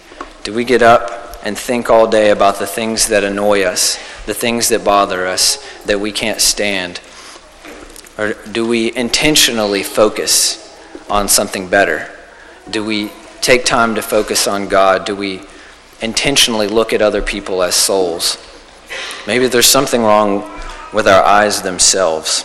Do 0.42 0.52
we 0.52 0.64
get 0.64 0.82
up 0.82 1.38
and 1.44 1.56
think 1.56 1.88
all 1.88 2.08
day 2.08 2.30
about 2.30 2.58
the 2.58 2.66
things 2.66 3.08
that 3.08 3.22
annoy 3.22 3.62
us, 3.62 3.96
the 4.26 4.34
things 4.34 4.68
that 4.70 4.84
bother 4.84 5.26
us, 5.26 5.64
that 5.84 6.00
we 6.00 6.10
can't 6.10 6.40
stand? 6.40 7.00
Or 8.18 8.34
do 8.50 8.66
we 8.66 8.94
intentionally 8.96 9.82
focus 9.82 10.62
on 11.08 11.28
something 11.28 11.68
better? 11.68 12.10
Do 12.68 12.84
we 12.84 13.12
take 13.40 13.64
time 13.64 13.94
to 13.94 14.02
focus 14.02 14.48
on 14.48 14.68
God? 14.68 15.04
Do 15.04 15.14
we 15.14 15.42
intentionally 16.00 16.68
look 16.68 16.92
at 16.92 17.02
other 17.02 17.22
people 17.22 17.62
as 17.62 17.74
souls? 17.74 18.38
Maybe 19.26 19.48
there's 19.48 19.66
something 19.66 20.02
wrong 20.02 20.40
with 20.92 21.08
our 21.08 21.22
eyes 21.22 21.62
themselves. 21.62 22.44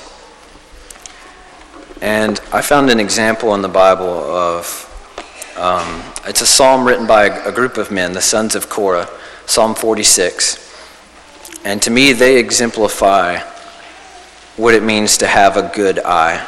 And 2.01 2.39
I 2.51 2.61
found 2.61 2.89
an 2.89 2.99
example 2.99 3.53
in 3.53 3.61
the 3.61 3.69
Bible 3.69 4.07
of 4.07 4.87
um, 5.57 6.01
it's 6.25 6.41
a 6.41 6.47
psalm 6.47 6.87
written 6.87 7.05
by 7.05 7.25
a 7.25 7.51
group 7.51 7.77
of 7.77 7.91
men, 7.91 8.13
the 8.13 8.21
sons 8.21 8.55
of 8.55 8.69
Korah, 8.69 9.09
Psalm 9.45 9.75
46. 9.75 10.57
And 11.63 11.81
to 11.83 11.91
me, 11.91 12.13
they 12.13 12.39
exemplify 12.39 13.39
what 14.57 14.73
it 14.73 14.81
means 14.81 15.17
to 15.19 15.27
have 15.27 15.57
a 15.57 15.71
good 15.75 15.99
eye. 15.99 16.47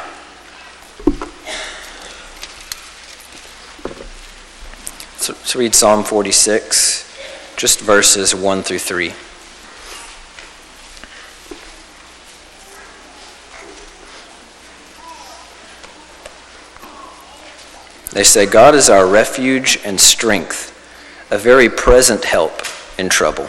Let's 5.28 5.56
read 5.56 5.74
Psalm 5.74 6.04
46, 6.04 7.56
just 7.56 7.80
verses 7.80 8.34
1 8.34 8.62
through 8.62 8.78
3. 8.78 9.08
They 18.12 18.22
say, 18.22 18.46
God 18.46 18.74
is 18.74 18.90
our 18.90 19.06
refuge 19.06 19.78
and 19.84 20.00
strength, 20.00 20.70
a 21.30 21.38
very 21.38 21.68
present 21.68 22.24
help 22.24 22.62
in 22.98 23.08
trouble. 23.08 23.48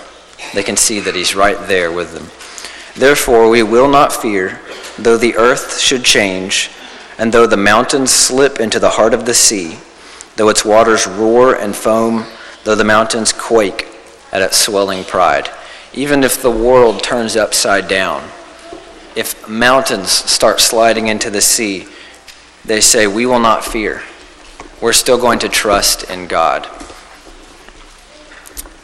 They 0.54 0.64
can 0.64 0.78
see 0.78 1.00
that 1.02 1.16
He's 1.16 1.36
right 1.36 1.58
there 1.68 1.92
with 1.92 2.14
them. 2.14 2.30
Therefore, 2.96 3.50
we 3.50 3.64
will 3.64 3.90
not 3.90 4.14
fear, 4.14 4.62
though 4.98 5.18
the 5.18 5.36
earth 5.36 5.80
should 5.80 6.04
change, 6.04 6.70
and 7.18 7.32
though 7.32 7.48
the 7.48 7.58
mountains 7.58 8.12
slip 8.12 8.60
into 8.60 8.80
the 8.80 8.92
heart 8.92 9.14
of 9.14 9.26
the 9.26 9.34
sea 9.34 9.78
though 10.36 10.50
its 10.50 10.66
waters 10.66 11.08
roar 11.08 11.56
and 11.56 11.76
foam, 11.76 12.26
though 12.64 12.76
the 12.76 12.84
mountains 12.84 13.32
quake 13.32 13.88
at 14.32 14.42
its 14.42 14.58
swelling 14.58 15.04
pride. 15.04 15.50
Even 15.94 16.24
if 16.24 16.42
the 16.42 16.52
world 16.52 17.02
turns 17.02 17.36
upside 17.36 17.88
down, 17.88 18.30
if 19.16 19.48
mountains 19.48 20.10
start 20.10 20.60
sliding 20.60 21.08
into 21.08 21.30
the 21.30 21.42
sea, 21.42 21.88
they 22.66 22.82
say, 22.82 23.08
We 23.08 23.26
will 23.26 23.40
not 23.40 23.64
fear. 23.64 24.04
We're 24.82 24.94
still 24.94 25.18
going 25.18 25.40
to 25.40 25.50
trust 25.50 26.10
in 26.10 26.28
God. 26.28 26.68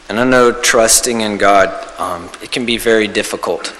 And 0.08 0.20
I 0.20 0.24
know 0.24 0.51
trusting 0.51 1.22
in 1.22 1.38
God, 1.38 1.70
um, 2.00 2.29
it 2.41 2.51
can 2.51 2.65
be 2.65 2.77
very 2.77 3.08
difficult. 3.08 3.75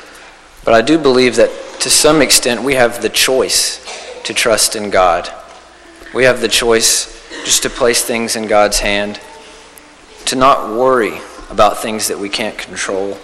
But 0.64 0.74
I 0.74 0.82
do 0.82 0.98
believe 0.98 1.38
that 1.38 1.50
to 1.82 1.90
some 1.90 2.22
extent 2.22 2.64
we 2.64 2.76
have 2.76 3.02
the 3.02 3.10
choice 3.10 3.84
to 4.24 4.34
trust 4.34 4.76
in 4.76 4.90
God. 4.90 5.30
We 6.14 6.26
have 6.26 6.42
the 6.42 6.48
choice 6.48 7.21
just 7.46 7.64
to 7.64 7.70
place 7.70 8.04
things 8.04 8.36
in 8.36 8.48
God's 8.48 8.80
hand, 8.80 9.20
to 10.26 10.36
not 10.36 10.70
worry 10.70 11.20
about 11.50 11.78
things 11.80 12.08
that 12.08 12.20
we 12.20 12.30
can't 12.30 12.58
control. 12.58 13.18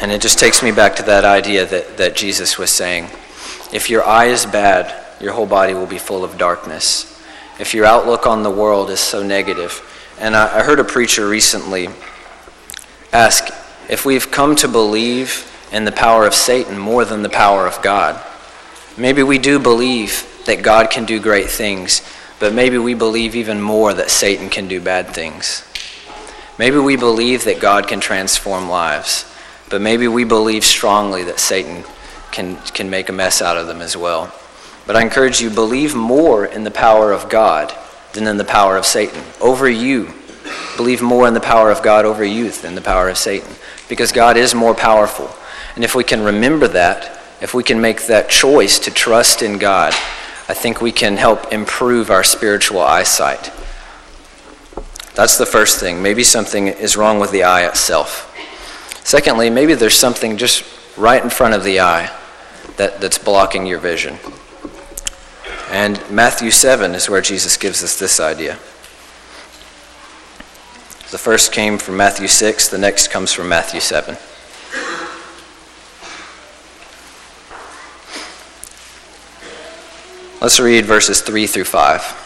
And 0.00 0.10
it 0.10 0.20
just 0.20 0.38
takes 0.38 0.62
me 0.62 0.72
back 0.72 0.96
to 0.96 1.02
that 1.04 1.24
idea 1.24 1.64
that, 1.66 1.96
that 1.96 2.16
Jesus 2.16 2.58
was 2.58 2.70
saying 2.70 3.08
if 3.72 3.90
your 3.90 4.04
eye 4.04 4.26
is 4.26 4.46
bad, 4.46 5.04
your 5.20 5.32
whole 5.32 5.46
body 5.46 5.74
will 5.74 5.86
be 5.86 5.98
full 5.98 6.24
of 6.24 6.38
darkness. 6.38 7.12
If 7.58 7.74
your 7.74 7.86
outlook 7.86 8.26
on 8.26 8.42
the 8.42 8.50
world 8.50 8.90
is 8.90 9.00
so 9.00 9.22
negative. 9.22 9.82
And 10.20 10.36
I, 10.36 10.58
I 10.58 10.62
heard 10.62 10.78
a 10.78 10.84
preacher 10.84 11.28
recently 11.28 11.88
ask 13.12 13.48
if 13.88 14.04
we've 14.04 14.30
come 14.30 14.56
to 14.56 14.68
believe 14.68 15.50
in 15.72 15.84
the 15.84 15.92
power 15.92 16.26
of 16.26 16.34
Satan 16.34 16.78
more 16.78 17.04
than 17.04 17.22
the 17.22 17.28
power 17.28 17.66
of 17.66 17.80
God. 17.82 18.22
Maybe 18.96 19.22
we 19.22 19.38
do 19.38 19.58
believe 19.58 20.26
that 20.46 20.62
God 20.62 20.90
can 20.90 21.04
do 21.04 21.20
great 21.20 21.48
things, 21.48 22.02
but 22.38 22.52
maybe 22.52 22.78
we 22.78 22.94
believe 22.94 23.36
even 23.36 23.60
more 23.60 23.92
that 23.94 24.10
Satan 24.10 24.48
can 24.48 24.68
do 24.68 24.80
bad 24.80 25.08
things. 25.08 25.64
Maybe 26.58 26.78
we 26.78 26.96
believe 26.96 27.44
that 27.44 27.60
God 27.60 27.86
can 27.86 28.00
transform 28.00 28.68
lives, 28.68 29.30
but 29.68 29.80
maybe 29.80 30.08
we 30.08 30.24
believe 30.24 30.64
strongly 30.64 31.22
that 31.24 31.38
Satan 31.38 31.84
can, 32.32 32.56
can 32.72 32.88
make 32.88 33.08
a 33.08 33.12
mess 33.12 33.42
out 33.42 33.56
of 33.56 33.66
them 33.66 33.82
as 33.82 33.96
well. 33.96 34.32
But 34.86 34.96
I 34.96 35.02
encourage 35.02 35.40
you, 35.40 35.50
believe 35.50 35.94
more 35.94 36.46
in 36.46 36.64
the 36.64 36.70
power 36.70 37.12
of 37.12 37.28
God 37.28 37.74
than 38.12 38.26
in 38.26 38.36
the 38.36 38.44
power 38.44 38.76
of 38.76 38.86
Satan. 38.86 39.22
Over 39.40 39.68
you, 39.68 40.14
believe 40.76 41.02
more 41.02 41.26
in 41.26 41.34
the 41.34 41.40
power 41.40 41.70
of 41.70 41.82
God 41.82 42.04
over 42.04 42.24
you 42.24 42.50
than 42.50 42.74
the 42.74 42.80
power 42.80 43.08
of 43.08 43.18
Satan, 43.18 43.52
because 43.88 44.12
God 44.12 44.36
is 44.36 44.54
more 44.54 44.74
powerful. 44.74 45.30
And 45.74 45.84
if 45.84 45.94
we 45.94 46.04
can 46.04 46.22
remember 46.22 46.68
that, 46.68 47.20
if 47.40 47.52
we 47.52 47.62
can 47.62 47.80
make 47.80 48.06
that 48.06 48.30
choice 48.30 48.78
to 48.80 48.90
trust 48.90 49.42
in 49.42 49.58
God, 49.58 49.92
I 50.48 50.54
think 50.54 50.80
we 50.80 50.92
can 50.92 51.16
help 51.16 51.52
improve 51.52 52.10
our 52.10 52.22
spiritual 52.22 52.80
eyesight. 52.80 53.52
That's 55.14 55.38
the 55.38 55.46
first 55.46 55.80
thing. 55.80 56.02
Maybe 56.02 56.22
something 56.22 56.68
is 56.68 56.96
wrong 56.96 57.18
with 57.18 57.32
the 57.32 57.42
eye 57.42 57.66
itself. 57.66 58.32
Secondly, 59.02 59.50
maybe 59.50 59.74
there's 59.74 59.98
something 59.98 60.36
just 60.36 60.64
right 60.96 61.22
in 61.22 61.30
front 61.30 61.54
of 61.54 61.64
the 61.64 61.80
eye 61.80 62.14
that, 62.76 63.00
that's 63.00 63.18
blocking 63.18 63.66
your 63.66 63.78
vision. 63.78 64.18
And 65.70 66.00
Matthew 66.10 66.50
7 66.50 66.94
is 66.94 67.10
where 67.10 67.20
Jesus 67.20 67.56
gives 67.56 67.82
us 67.82 67.98
this 67.98 68.20
idea. 68.20 68.54
The 71.10 71.18
first 71.18 71.52
came 71.52 71.78
from 71.78 71.96
Matthew 71.96 72.28
6, 72.28 72.68
the 72.68 72.78
next 72.78 73.08
comes 73.08 73.32
from 73.32 73.48
Matthew 73.48 73.80
7. 73.80 74.16
Let's 80.38 80.60
read 80.60 80.84
verses 80.84 81.22
3 81.22 81.46
through 81.46 81.64
5. 81.64 82.24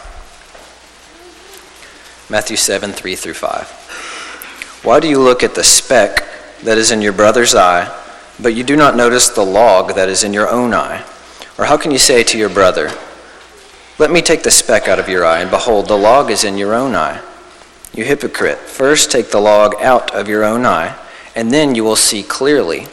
Matthew 2.29 2.57
7, 2.57 2.91
3 2.91 3.15
through 3.15 3.35
5. 3.35 4.81
Why 4.83 4.99
do 4.99 5.07
you 5.07 5.17
look 5.17 5.43
at 5.43 5.55
the 5.55 5.63
speck 5.63 6.25
that 6.63 6.77
is 6.77 6.91
in 6.91 7.01
your 7.01 7.13
brother's 7.13 7.55
eye, 7.55 7.89
but 8.37 8.53
you 8.53 8.65
do 8.65 8.75
not 8.75 8.97
notice 8.97 9.29
the 9.29 9.45
log 9.45 9.95
that 9.95 10.09
is 10.09 10.25
in 10.25 10.33
your 10.33 10.49
own 10.49 10.73
eye? 10.73 11.05
Or 11.57 11.63
how 11.65 11.77
can 11.77 11.91
you 11.91 11.97
say 11.97 12.21
to 12.23 12.37
your 12.37 12.49
brother, 12.49 12.91
Let 13.97 14.11
me 14.11 14.21
take 14.21 14.43
the 14.43 14.51
speck 14.51 14.89
out 14.89 14.99
of 14.99 15.07
your 15.07 15.23
eye, 15.25 15.39
and 15.39 15.49
behold, 15.49 15.87
the 15.87 15.97
log 15.97 16.29
is 16.31 16.43
in 16.43 16.57
your 16.57 16.73
own 16.73 16.95
eye? 16.95 17.21
You 17.93 18.03
hypocrite, 18.03 18.57
first 18.57 19.09
take 19.09 19.31
the 19.31 19.39
log 19.39 19.75
out 19.81 20.13
of 20.13 20.27
your 20.27 20.43
own 20.43 20.65
eye, 20.65 20.97
and 21.33 21.49
then 21.49 21.75
you 21.75 21.85
will 21.85 21.95
see 21.95 22.23
clearly 22.23 22.87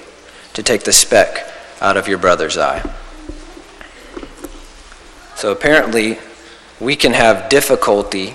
to 0.52 0.62
take 0.62 0.84
the 0.84 0.92
speck 0.92 1.52
out 1.80 1.96
of 1.96 2.06
your 2.06 2.18
brother's 2.18 2.56
eye. 2.56 2.88
So 5.38 5.52
apparently, 5.52 6.18
we 6.80 6.96
can 6.96 7.12
have 7.12 7.48
difficulty 7.48 8.34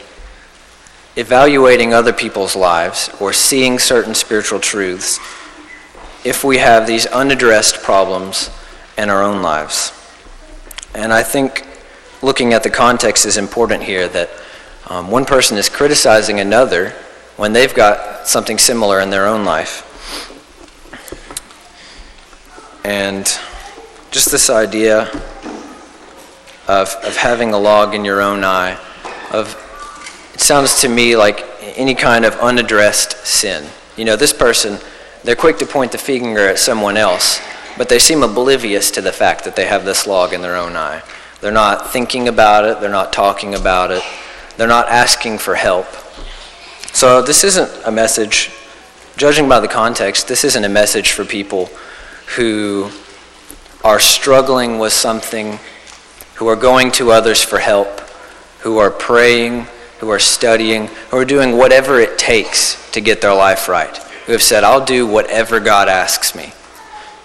evaluating 1.18 1.94
other 1.94 2.14
people's 2.14 2.56
lives 2.56 3.10
or 3.20 3.34
seeing 3.34 3.78
certain 3.78 4.16
spiritual 4.16 4.62
truths 4.62 5.20
if 6.24 6.46
we 6.46 6.60
have 6.60 6.88
these 6.88 7.06
unaddressed 7.08 7.84
problems 7.84 8.50
in 8.98 9.10
our 9.10 9.22
own 9.22 9.42
lives. 9.42 9.92
And 10.96 11.12
I 11.12 11.24
think 11.24 11.68
looking 12.22 12.54
at 12.54 12.64
the 12.64 12.70
context 12.70 13.26
is 13.26 13.36
important 13.36 13.84
here 13.84 14.08
that 14.08 14.30
um, 14.88 15.12
one 15.12 15.26
person 15.26 15.58
is 15.58 15.68
criticizing 15.68 16.40
another 16.40 16.92
when 17.36 17.52
they've 17.52 17.76
got 17.76 18.30
something 18.30 18.58
similar 18.58 19.02
in 19.02 19.10
their 19.10 19.28
own 19.28 19.44
life. 19.44 19.90
And 22.86 23.26
just 24.10 24.32
this 24.32 24.50
idea 24.50 25.12
of, 26.68 26.90
of 27.04 27.18
having 27.18 27.54
a 27.54 27.58
log 27.58 27.94
in 27.94 28.06
your 28.06 28.22
own 28.22 28.44
eye, 28.44 28.78
of 29.32 29.60
it 30.34 30.40
sounds 30.40 30.82
to 30.82 30.90
me 30.90 31.16
like 31.16 31.46
any 31.76 31.96
kind 31.96 32.26
of 32.26 32.34
unaddressed 32.36 33.26
sin. 33.26 33.66
You 33.98 34.06
know, 34.06 34.16
this 34.16 34.34
person, 34.34 34.80
they're 35.24 35.36
quick 35.36 35.58
to 35.60 35.66
point 35.66 35.92
the 35.92 35.98
finger 35.98 36.48
at 36.48 36.60
someone 36.60 36.98
else, 36.98 37.40
but 37.78 37.90
they 37.90 38.00
seem 38.00 38.24
oblivious 38.24 38.92
to 38.92 39.02
the 39.02 39.12
fact 39.12 39.44
that 39.46 39.56
they 39.56 39.66
have 39.66 39.86
this 39.86 40.08
log 40.08 40.34
in 40.34 40.42
their 40.42 40.56
own 40.56 40.76
eye. 40.76 41.04
They're 41.42 41.52
not 41.52 41.92
thinking 41.92 42.28
about 42.28 42.66
it, 42.66 42.80
they're 42.80 42.90
not 42.90 43.12
talking 43.12 43.54
about 43.54 43.92
it, 43.92 44.02
they're 44.58 44.68
not 44.68 44.90
asking 44.90 45.40
for 45.40 45.56
help. 45.56 45.88
So, 46.94 47.22
this 47.22 47.44
isn't 47.44 47.72
a 47.86 47.92
message, 47.92 48.52
judging 49.18 49.50
by 49.50 49.60
the 49.60 49.68
context, 49.68 50.28
this 50.28 50.44
isn't 50.44 50.64
a 50.64 50.70
message 50.70 51.12
for 51.12 51.26
people 51.26 51.70
who 52.36 52.92
are 53.84 54.00
struggling 54.00 54.80
with 54.80 54.94
something, 54.94 55.60
who 56.36 56.48
are 56.48 56.56
going 56.56 56.92
to 56.92 57.12
others 57.12 57.42
for 57.44 57.60
help, 57.60 58.00
who 58.62 58.78
are 58.78 58.92
praying, 58.92 59.68
who 60.00 60.10
are 60.10 60.20
studying, 60.20 60.88
who 61.10 61.18
are 61.18 61.26
doing 61.26 61.58
whatever 61.58 62.00
it 62.00 62.18
takes 62.18 62.92
to 62.92 63.02
get 63.02 63.22
their 63.22 63.34
life 63.34 63.68
right, 63.68 63.96
who 64.26 64.32
have 64.32 64.42
said, 64.42 64.64
I'll 64.64 64.84
do 64.84 65.08
whatever 65.08 65.60
God 65.60 65.88
asks 65.88 66.36
me. 66.36 66.54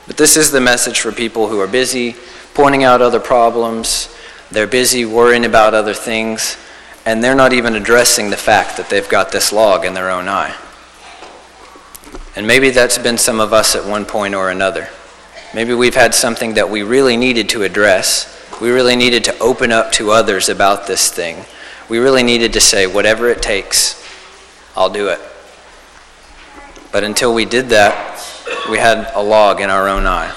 But 0.07 0.17
this 0.17 0.37
is 0.37 0.51
the 0.51 0.61
message 0.61 1.01
for 1.01 1.13
people 1.13 1.49
who 1.49 1.61
are 1.61 1.69
busy 1.69 2.17
pointing 2.55 2.83
out 2.83 3.01
other 3.01 3.21
problems, 3.21 4.15
they're 4.51 4.67
busy 4.67 5.05
worrying 5.05 5.45
about 5.45 5.75
other 5.75 5.95
things, 5.95 6.57
and 7.07 7.23
they're 7.23 7.35
not 7.35 7.53
even 7.53 7.75
addressing 7.75 8.31
the 8.31 8.37
fact 8.37 8.77
that 8.77 8.91
they've 8.91 9.09
got 9.09 9.31
this 9.31 9.53
log 9.53 9.85
in 9.85 9.95
their 9.95 10.11
own 10.11 10.29
eye. 10.29 10.55
And 12.37 12.47
maybe 12.47 12.71
that's 12.71 12.99
been 12.99 13.19
some 13.19 13.41
of 13.41 13.53
us 13.53 13.75
at 13.75 13.85
one 13.85 14.05
point 14.05 14.35
or 14.35 14.51
another. 14.51 14.89
Maybe 15.55 15.75
we've 15.75 15.95
had 15.95 16.15
something 16.15 16.55
that 16.55 16.71
we 16.71 16.83
really 16.83 17.17
needed 17.17 17.49
to 17.51 17.63
address. 17.63 18.38
We 18.61 18.71
really 18.71 18.97
needed 18.97 19.25
to 19.25 19.39
open 19.39 19.71
up 19.71 19.93
to 19.93 20.11
others 20.11 20.49
about 20.49 20.87
this 20.87 21.11
thing. 21.13 21.45
We 21.89 21.99
really 21.99 22.25
needed 22.25 22.53
to 22.55 22.61
say, 22.61 22.87
whatever 22.87 23.29
it 23.29 23.41
takes, 23.41 24.05
I'll 24.77 24.91
do 24.91 25.09
it. 25.09 25.21
But 26.91 27.05
until 27.05 27.33
we 27.33 27.45
did 27.45 27.69
that, 27.69 28.21
we 28.69 28.79
had 28.79 29.13
a 29.15 29.23
log 29.23 29.61
in 29.61 29.71
our 29.71 29.89
own 29.89 30.07
eye. 30.07 30.35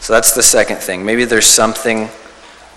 So 0.00 0.12
that's 0.12 0.34
the 0.34 0.42
second 0.42 0.78
thing. 0.78 1.04
Maybe 1.04 1.24
there's 1.24 1.46
something 1.46 2.08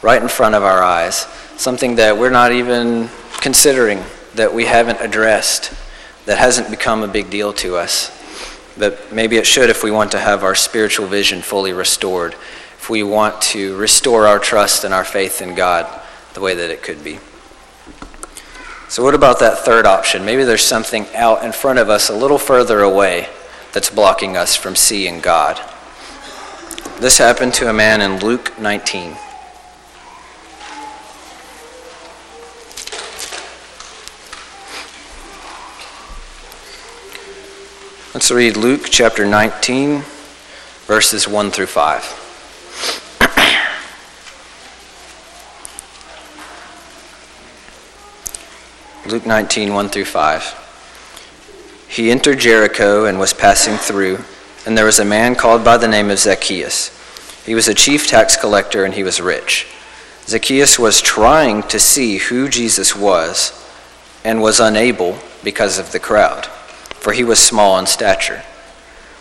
right 0.01 0.21
in 0.21 0.27
front 0.27 0.55
of 0.55 0.63
our 0.63 0.81
eyes, 0.81 1.27
something 1.57 1.95
that 1.95 2.17
we're 2.17 2.29
not 2.29 2.51
even 2.51 3.09
considering, 3.39 4.03
that 4.35 4.53
we 4.53 4.65
haven't 4.65 5.01
addressed, 5.01 5.73
that 6.25 6.37
hasn't 6.37 6.69
become 6.69 7.03
a 7.03 7.07
big 7.07 7.29
deal 7.29 7.53
to 7.53 7.75
us. 7.75 8.17
But 8.77 9.11
maybe 9.11 9.37
it 9.37 9.45
should 9.45 9.69
if 9.69 9.83
we 9.83 9.91
want 9.91 10.11
to 10.11 10.19
have 10.19 10.43
our 10.43 10.55
spiritual 10.55 11.07
vision 11.07 11.41
fully 11.41 11.73
restored, 11.73 12.35
we 12.91 13.03
want 13.03 13.41
to 13.41 13.73
restore 13.77 14.27
our 14.27 14.37
trust 14.37 14.83
and 14.83 14.93
our 14.93 15.05
faith 15.05 15.41
in 15.41 15.55
God 15.55 15.87
the 16.33 16.41
way 16.41 16.53
that 16.53 16.69
it 16.69 16.83
could 16.83 17.01
be. 17.01 17.19
So, 18.89 19.01
what 19.01 19.15
about 19.15 19.39
that 19.39 19.59
third 19.59 19.85
option? 19.85 20.25
Maybe 20.25 20.43
there's 20.43 20.61
something 20.61 21.07
out 21.15 21.45
in 21.45 21.53
front 21.53 21.79
of 21.79 21.89
us 21.89 22.09
a 22.09 22.13
little 22.13 22.37
further 22.37 22.81
away 22.81 23.29
that's 23.71 23.89
blocking 23.89 24.35
us 24.35 24.57
from 24.57 24.75
seeing 24.75 25.21
God. 25.21 25.57
This 26.99 27.17
happened 27.17 27.53
to 27.55 27.69
a 27.69 27.73
man 27.73 28.01
in 28.01 28.19
Luke 28.19 28.59
19. 28.59 29.15
Let's 38.13 38.29
read 38.29 38.57
Luke 38.57 38.87
chapter 38.89 39.25
19, 39.25 40.03
verses 40.87 41.25
1 41.25 41.51
through 41.51 41.67
5. 41.67 42.20
Luke 49.11 49.25
19, 49.25 49.73
1 49.73 49.89
through 49.89 50.05
5. 50.05 51.85
He 51.89 52.09
entered 52.11 52.39
Jericho 52.39 53.03
and 53.03 53.19
was 53.19 53.33
passing 53.33 53.75
through, 53.75 54.19
and 54.65 54.77
there 54.77 54.85
was 54.85 54.99
a 54.99 55.05
man 55.05 55.35
called 55.35 55.65
by 55.65 55.75
the 55.75 55.89
name 55.89 56.09
of 56.09 56.17
Zacchaeus. 56.17 56.97
He 57.45 57.53
was 57.53 57.67
a 57.67 57.73
chief 57.73 58.07
tax 58.07 58.37
collector 58.37 58.85
and 58.85 58.93
he 58.93 59.03
was 59.03 59.19
rich. 59.19 59.67
Zacchaeus 60.27 60.79
was 60.79 61.01
trying 61.01 61.63
to 61.63 61.77
see 61.77 62.19
who 62.19 62.47
Jesus 62.47 62.95
was 62.95 63.51
and 64.23 64.41
was 64.41 64.61
unable 64.61 65.17
because 65.43 65.77
of 65.77 65.91
the 65.91 65.99
crowd, 65.99 66.45
for 66.45 67.11
he 67.11 67.25
was 67.25 67.37
small 67.37 67.77
in 67.79 67.87
stature. 67.87 68.43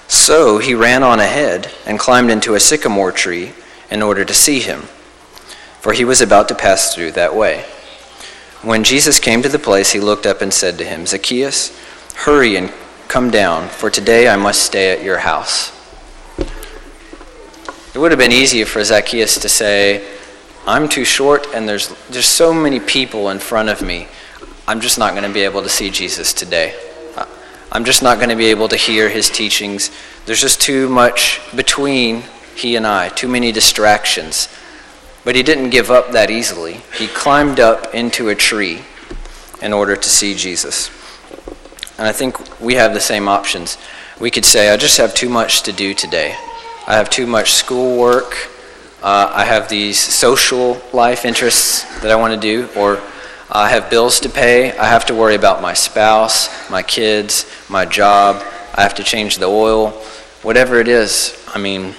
So 0.07 0.59
he 0.59 0.73
ran 0.73 1.03
on 1.03 1.19
ahead 1.19 1.69
and 1.85 1.99
climbed 1.99 2.31
into 2.31 2.55
a 2.55 2.61
sycamore 2.61 3.11
tree 3.11 3.55
in 3.91 4.03
order 4.03 4.25
to 4.25 4.35
see 4.35 4.61
him, 4.61 4.83
for 5.81 5.93
he 5.95 6.05
was 6.05 6.21
about 6.21 6.47
to 6.47 6.55
pass 6.55 6.95
through 6.95 7.11
that 7.13 7.35
way. 7.35 7.65
When 8.63 8.85
Jesus 8.85 9.19
came 9.19 9.41
to 9.43 9.49
the 9.49 9.59
place, 9.59 9.93
he 9.93 10.01
looked 10.01 10.27
up 10.27 10.43
and 10.43 10.53
said 10.53 10.77
to 10.79 10.85
him, 10.85 11.07
Zacchaeus, 11.07 11.75
hurry 12.15 12.57
and 12.57 12.71
come 13.09 13.31
down, 13.31 13.69
for 13.69 13.89
today 13.89 14.29
I 14.29 14.37
must 14.37 14.63
stay 14.63 14.93
at 14.93 15.03
your 15.03 15.19
house. 15.19 15.73
It 17.95 17.99
would 17.99 18.13
have 18.13 18.19
been 18.19 18.33
easier 18.33 18.67
for 18.67 18.85
Zacchaeus 18.85 19.41
to 19.41 19.49
say, 19.49 20.07
I'm 20.67 20.89
too 20.89 21.07
short 21.07 21.47
and 21.55 21.67
there's, 21.67 21.89
there's 22.11 22.27
so 22.27 22.53
many 22.53 22.81
people 22.81 23.31
in 23.31 23.39
front 23.39 23.71
of 23.71 23.81
me. 23.81 24.09
I'm 24.69 24.81
just 24.81 24.99
not 24.99 25.13
going 25.13 25.25
to 25.25 25.33
be 25.33 25.41
able 25.41 25.63
to 25.63 25.69
see 25.71 25.89
Jesus 25.91 26.35
today. 26.35 26.79
I'm 27.73 27.85
just 27.85 28.03
not 28.03 28.19
going 28.19 28.31
to 28.31 28.37
be 28.37 28.47
able 28.47 28.69
to 28.69 28.77
hear 28.77 29.09
his 29.09 29.31
teachings. 29.31 29.91
There's 30.27 30.41
just 30.41 30.61
too 30.61 30.89
much 30.89 31.41
between 31.55 32.25
he 32.57 32.77
and 32.77 32.87
I, 32.87 33.09
too 33.09 33.29
many 33.29 33.53
distractions. 33.53 34.49
But 35.25 35.37
he 35.37 35.43
didn't 35.43 35.71
give 35.71 35.91
up 35.91 36.13
that 36.13 36.31
easily. 36.31 36.81
He 36.97 37.07
climbed 37.07 37.61
up 37.61 37.95
into 37.95 38.29
a 38.29 38.35
tree 38.35 38.83
in 39.61 39.73
order 39.73 39.97
to 39.97 40.09
see 40.09 40.35
Jesus. 40.35 40.91
And 41.99 42.07
I 42.07 42.13
think 42.13 42.61
we 42.61 42.75
have 42.75 42.95
the 42.95 43.01
same 43.01 43.29
options. 43.29 43.77
We 44.19 44.31
could 44.31 44.45
say, 44.45 44.71
I 44.71 44.77
just 44.77 44.97
have 44.97 45.15
too 45.15 45.29
much 45.29 45.63
to 45.63 45.73
do 45.73 45.93
today. 45.93 46.35
I 46.87 46.95
have 46.95 47.11
too 47.11 47.27
much 47.27 47.53
schoolwork. 47.53 48.35
Uh, 49.03 49.31
I 49.35 49.45
have 49.45 49.69
these 49.69 49.99
social 49.99 50.81
life 50.93 51.25
interests 51.25 51.85
that 52.01 52.11
I 52.11 52.17
want 52.17 52.35
to 52.35 52.41
do, 52.41 52.69
or 52.77 53.01
I 53.51 53.69
have 53.69 53.91
bills 53.91 54.21
to 54.21 54.29
pay. 54.29 54.77
I 54.79 54.87
have 54.87 55.05
to 55.07 55.15
worry 55.15 55.35
about 55.35 55.61
my 55.61 55.75
spouse, 55.75 56.71
my 56.71 56.83
kids, 56.83 57.45
my 57.69 57.85
job. 57.85 58.43
I 58.75 58.83
have 58.83 58.95
to 58.95 59.03
change 59.03 59.39
the 59.39 59.47
oil. 59.47 59.91
Whatever 60.43 60.81
it 60.81 60.89
is, 60.89 61.37
I 61.55 61.59
mean, 61.59 61.95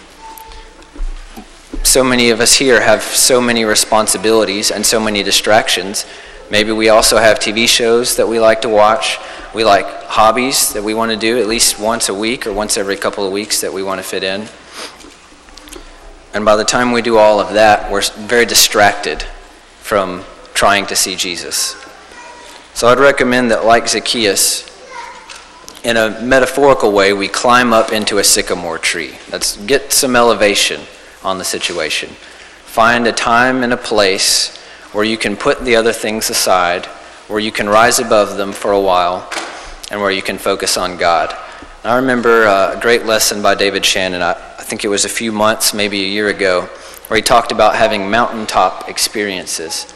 so 1.83 2.03
many 2.03 2.29
of 2.29 2.39
us 2.39 2.53
here 2.53 2.79
have 2.81 3.01
so 3.01 3.41
many 3.41 3.65
responsibilities 3.65 4.71
and 4.71 4.85
so 4.85 4.99
many 4.99 5.23
distractions. 5.23 6.05
Maybe 6.49 6.71
we 6.71 6.89
also 6.89 7.17
have 7.17 7.39
TV 7.39 7.67
shows 7.67 8.17
that 8.17 8.27
we 8.27 8.39
like 8.39 8.61
to 8.61 8.69
watch. 8.69 9.17
We 9.53 9.63
like 9.63 9.85
hobbies 10.03 10.73
that 10.73 10.83
we 10.83 10.93
want 10.93 11.11
to 11.11 11.17
do 11.17 11.39
at 11.39 11.47
least 11.47 11.79
once 11.79 12.07
a 12.09 12.13
week 12.13 12.45
or 12.45 12.53
once 12.53 12.77
every 12.77 12.95
couple 12.95 13.25
of 13.25 13.33
weeks 13.33 13.61
that 13.61 13.73
we 13.73 13.83
want 13.83 13.99
to 13.99 14.07
fit 14.07 14.23
in. 14.23 14.47
And 16.33 16.45
by 16.45 16.55
the 16.55 16.63
time 16.63 16.91
we 16.91 17.01
do 17.01 17.17
all 17.17 17.39
of 17.39 17.53
that, 17.55 17.91
we're 17.91 18.03
very 18.15 18.45
distracted 18.45 19.23
from 19.81 20.23
trying 20.53 20.85
to 20.87 20.95
see 20.95 21.15
Jesus. 21.15 21.75
So 22.73 22.87
I'd 22.87 22.99
recommend 22.99 23.51
that, 23.51 23.65
like 23.65 23.87
Zacchaeus, 23.89 24.67
in 25.83 25.97
a 25.97 26.21
metaphorical 26.21 26.93
way, 26.93 27.11
we 27.11 27.27
climb 27.27 27.73
up 27.73 27.91
into 27.91 28.17
a 28.17 28.23
sycamore 28.23 28.77
tree. 28.77 29.17
Let's 29.31 29.57
get 29.57 29.91
some 29.91 30.15
elevation 30.15 30.81
on 31.23 31.38
the 31.38 31.43
situation. 31.43 32.10
Find 32.10 33.05
a 33.07 33.12
time 33.12 33.63
and 33.63 33.73
a 33.73 33.77
place 33.77 34.57
where 34.93 35.03
you 35.03 35.17
can 35.17 35.36
put 35.36 35.63
the 35.63 35.75
other 35.75 35.93
things 35.93 36.29
aside, 36.29 36.86
where 37.27 37.39
you 37.39 37.51
can 37.51 37.69
rise 37.69 37.99
above 37.99 38.38
them 38.38 38.51
for 38.51 38.71
a 38.71 38.81
while, 38.81 39.29
and 39.89 40.01
where 40.01 40.12
you 40.12 40.21
can 40.21 40.38
focus 40.38 40.77
on 40.77 40.97
God. 40.97 41.36
I 41.84 41.95
remember 41.95 42.45
uh, 42.45 42.77
a 42.77 42.79
great 42.79 43.05
lesson 43.05 43.41
by 43.41 43.55
David 43.55 43.86
Shannon, 43.86 44.21
I, 44.21 44.31
I 44.31 44.63
think 44.63 44.86
it 44.86 44.88
was 44.88 45.03
a 45.03 45.10
few 45.10 45.31
months, 45.31 45.73
maybe 45.73 46.03
a 46.03 46.07
year 46.07 46.29
ago, 46.29 46.62
where 47.07 47.17
he 47.17 47.21
talked 47.21 47.51
about 47.51 47.75
having 47.75 48.10
mountaintop 48.10 48.88
experiences. 48.88 49.93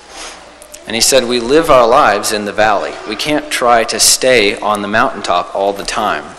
And 0.87 0.95
he 0.95 1.01
said, 1.01 1.23
We 1.23 1.39
live 1.39 1.69
our 1.69 1.87
lives 1.87 2.31
in 2.31 2.45
the 2.45 2.53
valley. 2.53 2.93
We 3.07 3.15
can't 3.15 3.51
try 3.51 3.83
to 3.85 3.99
stay 3.99 4.59
on 4.59 4.81
the 4.81 4.87
mountaintop 4.87 5.55
all 5.55 5.73
the 5.73 5.83
time. 5.83 6.35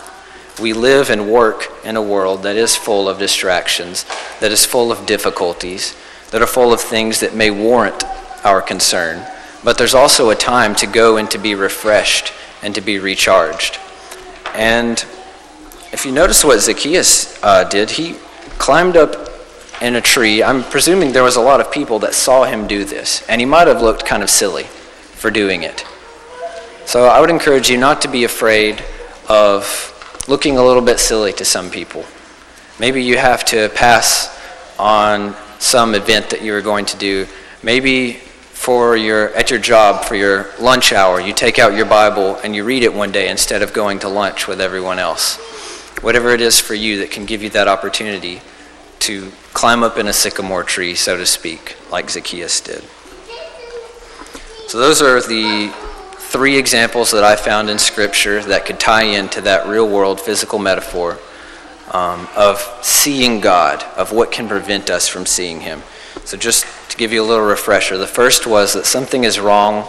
We 0.59 0.73
live 0.73 1.09
and 1.09 1.31
work 1.31 1.71
in 1.83 1.95
a 1.95 2.01
world 2.01 2.43
that 2.43 2.55
is 2.55 2.75
full 2.75 3.07
of 3.07 3.19
distractions, 3.19 4.05
that 4.39 4.51
is 4.51 4.65
full 4.65 4.91
of 4.91 5.05
difficulties, 5.05 5.95
that 6.31 6.41
are 6.41 6.47
full 6.47 6.73
of 6.73 6.81
things 6.81 7.19
that 7.19 7.35
may 7.35 7.51
warrant 7.51 8.03
our 8.43 8.61
concern. 8.61 9.25
But 9.63 9.77
there's 9.77 9.93
also 9.93 10.29
a 10.29 10.35
time 10.35 10.73
to 10.75 10.87
go 10.87 11.17
and 11.17 11.29
to 11.31 11.37
be 11.37 11.53
refreshed 11.53 12.33
and 12.63 12.73
to 12.75 12.81
be 12.81 12.97
recharged. 12.99 13.79
And 14.53 14.97
if 15.93 16.05
you 16.05 16.11
notice 16.11 16.43
what 16.43 16.59
Zacchaeus 16.59 17.41
uh, 17.43 17.63
did, 17.65 17.91
he 17.91 18.13
climbed 18.57 18.97
up 18.97 19.29
in 19.81 19.95
a 19.95 20.01
tree. 20.01 20.41
I'm 20.41 20.63
presuming 20.63 21.11
there 21.11 21.23
was 21.23 21.35
a 21.35 21.41
lot 21.41 21.59
of 21.59 21.71
people 21.71 21.99
that 21.99 22.15
saw 22.15 22.45
him 22.45 22.67
do 22.67 22.83
this, 22.83 23.27
and 23.29 23.39
he 23.39 23.45
might 23.45 23.67
have 23.67 23.81
looked 23.81 24.05
kind 24.05 24.23
of 24.23 24.29
silly 24.29 24.63
for 24.63 25.29
doing 25.29 25.63
it. 25.63 25.85
So 26.85 27.05
I 27.05 27.19
would 27.19 27.29
encourage 27.29 27.69
you 27.69 27.77
not 27.77 28.01
to 28.01 28.07
be 28.07 28.23
afraid 28.23 28.83
of 29.29 29.93
looking 30.27 30.57
a 30.57 30.63
little 30.63 30.81
bit 30.81 30.99
silly 30.99 31.33
to 31.33 31.45
some 31.45 31.69
people. 31.69 32.05
Maybe 32.79 33.03
you 33.03 33.17
have 33.17 33.45
to 33.45 33.69
pass 33.69 34.33
on 34.77 35.35
some 35.59 35.95
event 35.95 36.29
that 36.29 36.41
you're 36.43 36.61
going 36.61 36.85
to 36.85 36.97
do. 36.97 37.25
Maybe 37.63 38.13
for 38.13 38.97
your 38.97 39.33
at 39.35 39.49
your 39.49 39.59
job 39.59 40.03
for 40.03 40.15
your 40.15 40.47
lunch 40.59 40.91
hour, 40.91 41.19
you 41.19 41.33
take 41.33 41.59
out 41.59 41.73
your 41.73 41.85
Bible 41.85 42.35
and 42.43 42.55
you 42.55 42.63
read 42.63 42.83
it 42.83 42.93
one 42.93 43.11
day 43.11 43.29
instead 43.29 43.61
of 43.61 43.73
going 43.73 43.99
to 43.99 44.09
lunch 44.09 44.47
with 44.47 44.59
everyone 44.59 44.99
else. 44.99 45.37
Whatever 46.01 46.31
it 46.31 46.41
is 46.41 46.59
for 46.59 46.75
you 46.75 46.99
that 46.99 47.09
can 47.09 47.25
give 47.25 47.41
you 47.41 47.49
that 47.51 47.67
opportunity 47.67 48.41
to 48.99 49.31
climb 49.53 49.83
up 49.83 49.97
in 49.97 50.07
a 50.07 50.13
sycamore 50.13 50.63
tree, 50.63 50.93
so 50.93 51.17
to 51.17 51.25
speak, 51.25 51.75
like 51.91 52.09
Zacchaeus 52.09 52.61
did. 52.61 52.83
So 54.67 54.79
those 54.79 55.01
are 55.01 55.21
the 55.21 55.73
three 56.27 56.57
examples 56.57 57.11
that 57.11 57.23
I 57.23 57.37
found 57.37 57.69
in 57.69 57.79
Scripture 57.79 58.43
that 58.43 58.65
could 58.65 58.79
tie 58.79 59.03
into 59.03 59.39
that 59.41 59.65
real 59.65 59.87
world 59.87 60.19
physical 60.19 60.59
metaphor 60.59 61.17
um, 61.91 62.27
of 62.35 62.59
seeing 62.81 63.39
God, 63.39 63.81
of 63.95 64.11
what 64.11 64.31
can 64.31 64.49
prevent 64.49 64.89
us 64.89 65.07
from 65.07 65.25
seeing 65.25 65.61
Him. 65.61 65.83
So, 66.25 66.35
just 66.35 66.65
to 66.89 66.97
give 66.97 67.13
you 67.13 67.23
a 67.23 67.25
little 67.25 67.45
refresher, 67.45 67.97
the 67.97 68.05
first 68.05 68.45
was 68.45 68.73
that 68.73 68.85
something 68.85 69.23
is 69.23 69.39
wrong 69.39 69.87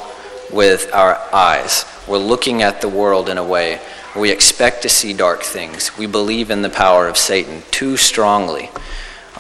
with 0.53 0.95
our 0.95 1.17
eyes. 1.33 1.85
We're 2.07 2.19
looking 2.19 2.63
at 2.63 2.81
the 2.81 2.89
world 2.89 3.29
in 3.29 3.37
a 3.37 3.45
way 3.45 3.81
we 4.17 4.31
expect 4.31 4.83
to 4.83 4.89
see 4.89 5.13
dark 5.13 5.43
things. 5.43 5.97
We 5.99 6.07
believe 6.07 6.51
in 6.51 6.63
the 6.63 6.71
power 6.71 7.09
of 7.09 7.17
Satan 7.17 7.63
too 7.71 7.97
strongly. 7.97 8.71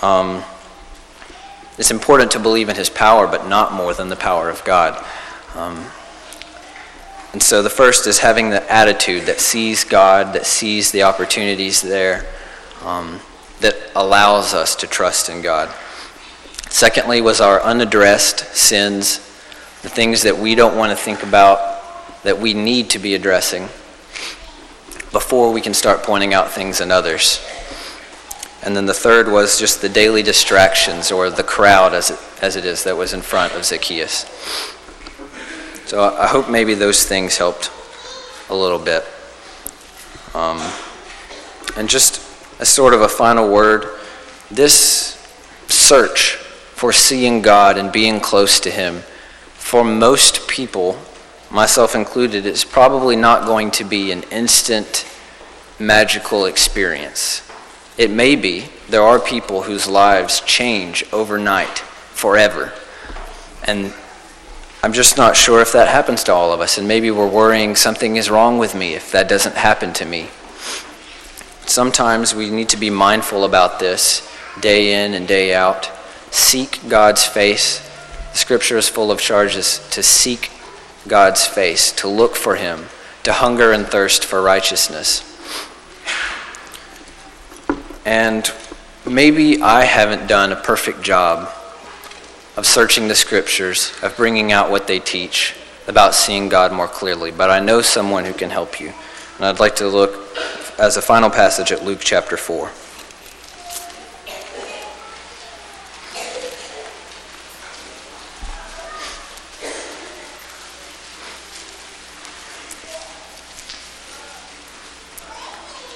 Um, 0.03 0.43
it's 1.79 1.91
important 1.91 2.33
to 2.33 2.41
believe 2.41 2.69
in 2.69 2.77
his 2.77 2.91
power, 2.91 3.27
but 3.27 3.49
not 3.49 3.73
more 3.73 3.95
than 3.95 4.09
the 4.09 4.17
power 4.17 4.51
of 4.51 4.65
God. 4.65 5.05
Um, 5.55 5.87
and 7.33 7.43
so 7.43 7.62
the 7.62 7.71
first 7.71 8.07
is 8.07 8.19
having 8.19 8.51
the 8.51 8.73
attitude 8.73 9.27
that 9.27 9.41
sees 9.41 9.85
God, 9.85 10.35
that 10.35 10.47
sees 10.47 10.91
the 10.93 11.03
opportunities 11.03 11.83
there, 11.83 12.27
um, 12.83 13.21
that 13.61 13.77
allows 13.95 14.55
us 14.55 14.75
to 14.77 14.87
trust 14.87 15.29
in 15.29 15.43
God. 15.43 15.69
Secondly, 16.71 17.21
was 17.21 17.41
our 17.41 17.61
unaddressed 17.62 18.55
sins, 18.55 19.19
the 19.83 19.88
things 19.88 20.23
that 20.23 20.38
we 20.38 20.55
don't 20.55 20.77
want 20.77 20.91
to 20.91 20.97
think 20.97 21.23
about, 21.23 22.23
that 22.23 22.38
we 22.38 22.55
need 22.55 22.91
to 22.91 22.99
be 22.99 23.14
addressing 23.14 23.69
before 25.12 25.53
we 25.53 25.61
can 25.61 25.75
start 25.75 26.03
pointing 26.03 26.35
out 26.35 26.51
things 26.51 26.81
in 26.81 26.91
others. 26.91 27.45
And 28.62 28.77
then 28.77 28.87
the 28.87 28.95
third 28.95 29.31
was 29.31 29.59
just 29.59 29.81
the 29.81 29.88
daily 29.88 30.23
distractions 30.23 31.12
or 31.12 31.31
the 31.31 31.43
crowd, 31.43 31.95
as 31.95 32.11
it, 32.11 32.19
as 32.43 32.57
it 32.57 32.64
is, 32.64 32.85
that 32.85 32.97
was 32.97 33.12
in 33.12 33.23
front 33.23 33.55
of 33.55 33.64
Zacchaeus. 33.64 34.25
So 35.88 36.05
I 36.05 36.27
hope 36.27 36.51
maybe 36.51 36.74
those 36.74 37.07
things 37.07 37.38
helped 37.38 37.70
a 38.51 38.55
little 38.55 38.79
bit. 38.79 39.07
Um, 40.35 40.61
and 41.79 41.88
just 41.88 42.20
as 42.61 42.68
sort 42.68 42.92
of 42.92 43.01
a 43.01 43.09
final 43.09 43.51
word, 43.51 43.88
this 44.51 45.16
search 45.68 46.33
for 46.74 46.92
seeing 46.92 47.40
God 47.40 47.79
and 47.79 47.90
being 47.90 48.20
close 48.20 48.61
to 48.61 48.70
Him, 48.70 48.96
for 49.55 49.83
most 49.83 50.46
people, 50.46 50.98
myself 51.51 51.94
included, 51.94 52.44
is 52.44 52.66
probably 52.66 53.16
not 53.16 53.46
going 53.46 53.70
to 53.70 53.85
be 53.85 54.12
an 54.12 54.24
instant 54.24 55.07
magical 55.79 56.44
experience. 56.44 57.51
It 57.96 58.11
may 58.11 58.37
be. 58.37 58.66
There 58.90 59.03
are 59.03 59.18
people 59.18 59.62
whose 59.62 59.88
lives 59.88 60.42
change 60.42 61.03
overnight, 61.14 61.79
forever. 61.79 62.74
And 63.64 63.94
I'm 64.81 64.93
just 64.93 65.17
not 65.17 65.37
sure 65.37 65.61
if 65.61 65.73
that 65.73 65.88
happens 65.88 66.23
to 66.25 66.33
all 66.33 66.53
of 66.53 66.61
us, 66.61 66.79
and 66.79 66.87
maybe 66.87 67.11
we're 67.11 67.27
worrying 67.27 67.75
something 67.75 68.14
is 68.14 68.31
wrong 68.31 68.59
with 68.59 68.77
me 68.77 68.95
if 68.95 69.11
that 69.11 69.29
doesn't 69.29 69.57
happen 69.57 69.93
to 69.95 70.05
me. 70.05 70.29
Sometimes 71.67 72.33
we 72.33 72.49
need 72.49 72.69
to 72.69 72.77
be 72.77 72.88
mindful 72.88 73.45
about 73.45 73.81
this 73.81 74.31
day 74.61 75.05
in 75.05 75.14
and 75.14 75.27
day 75.27 75.53
out. 75.53 75.91
Seek 76.31 76.79
God's 76.88 77.25
face. 77.25 77.85
Scripture 78.35 78.79
is 78.79 78.88
full 78.88 79.11
of 79.11 79.21
charges 79.21 79.85
to 79.91 80.03
seek 80.03 80.53
God's 81.09 81.45
face, 81.45 81.91
to 81.93 82.07
look 82.07 82.37
for 82.37 82.55
Him, 82.55 82.87
to 83.25 83.33
hunger 83.33 83.73
and 83.73 83.85
thirst 83.85 84.25
for 84.25 84.41
righteousness. 84.41 85.25
And 88.07 88.51
maybe 89.05 89.61
I 89.61 89.85
haven't 89.85 90.29
done 90.29 90.53
a 90.53 90.57
perfect 90.57 91.03
job 91.03 91.53
of 92.59 92.66
searching 92.66 93.07
the 93.07 93.14
scriptures, 93.14 93.92
of 94.03 94.16
bringing 94.16 94.51
out 94.51 94.68
what 94.68 94.88
they 94.88 94.99
teach 94.99 95.55
about 95.87 96.12
seeing 96.12 96.49
God 96.49 96.73
more 96.73 96.88
clearly. 96.88 97.31
But 97.31 97.51
I 97.51 97.61
know 97.61 97.83
someone 97.83 98.25
who 98.25 98.33
can 98.33 98.51
help 98.51 98.81
you. 98.81 98.92
And 99.37 99.47
I'd 99.47 99.61
like 99.61 99.77
to 99.77 99.87
look 99.87 100.37
as 100.77 100.97
a 100.97 101.01
final 101.01 101.31
passage 101.31 101.71
at 101.71 101.85
Luke 101.85 102.01
chapter 102.01 102.37
4. 102.37 102.64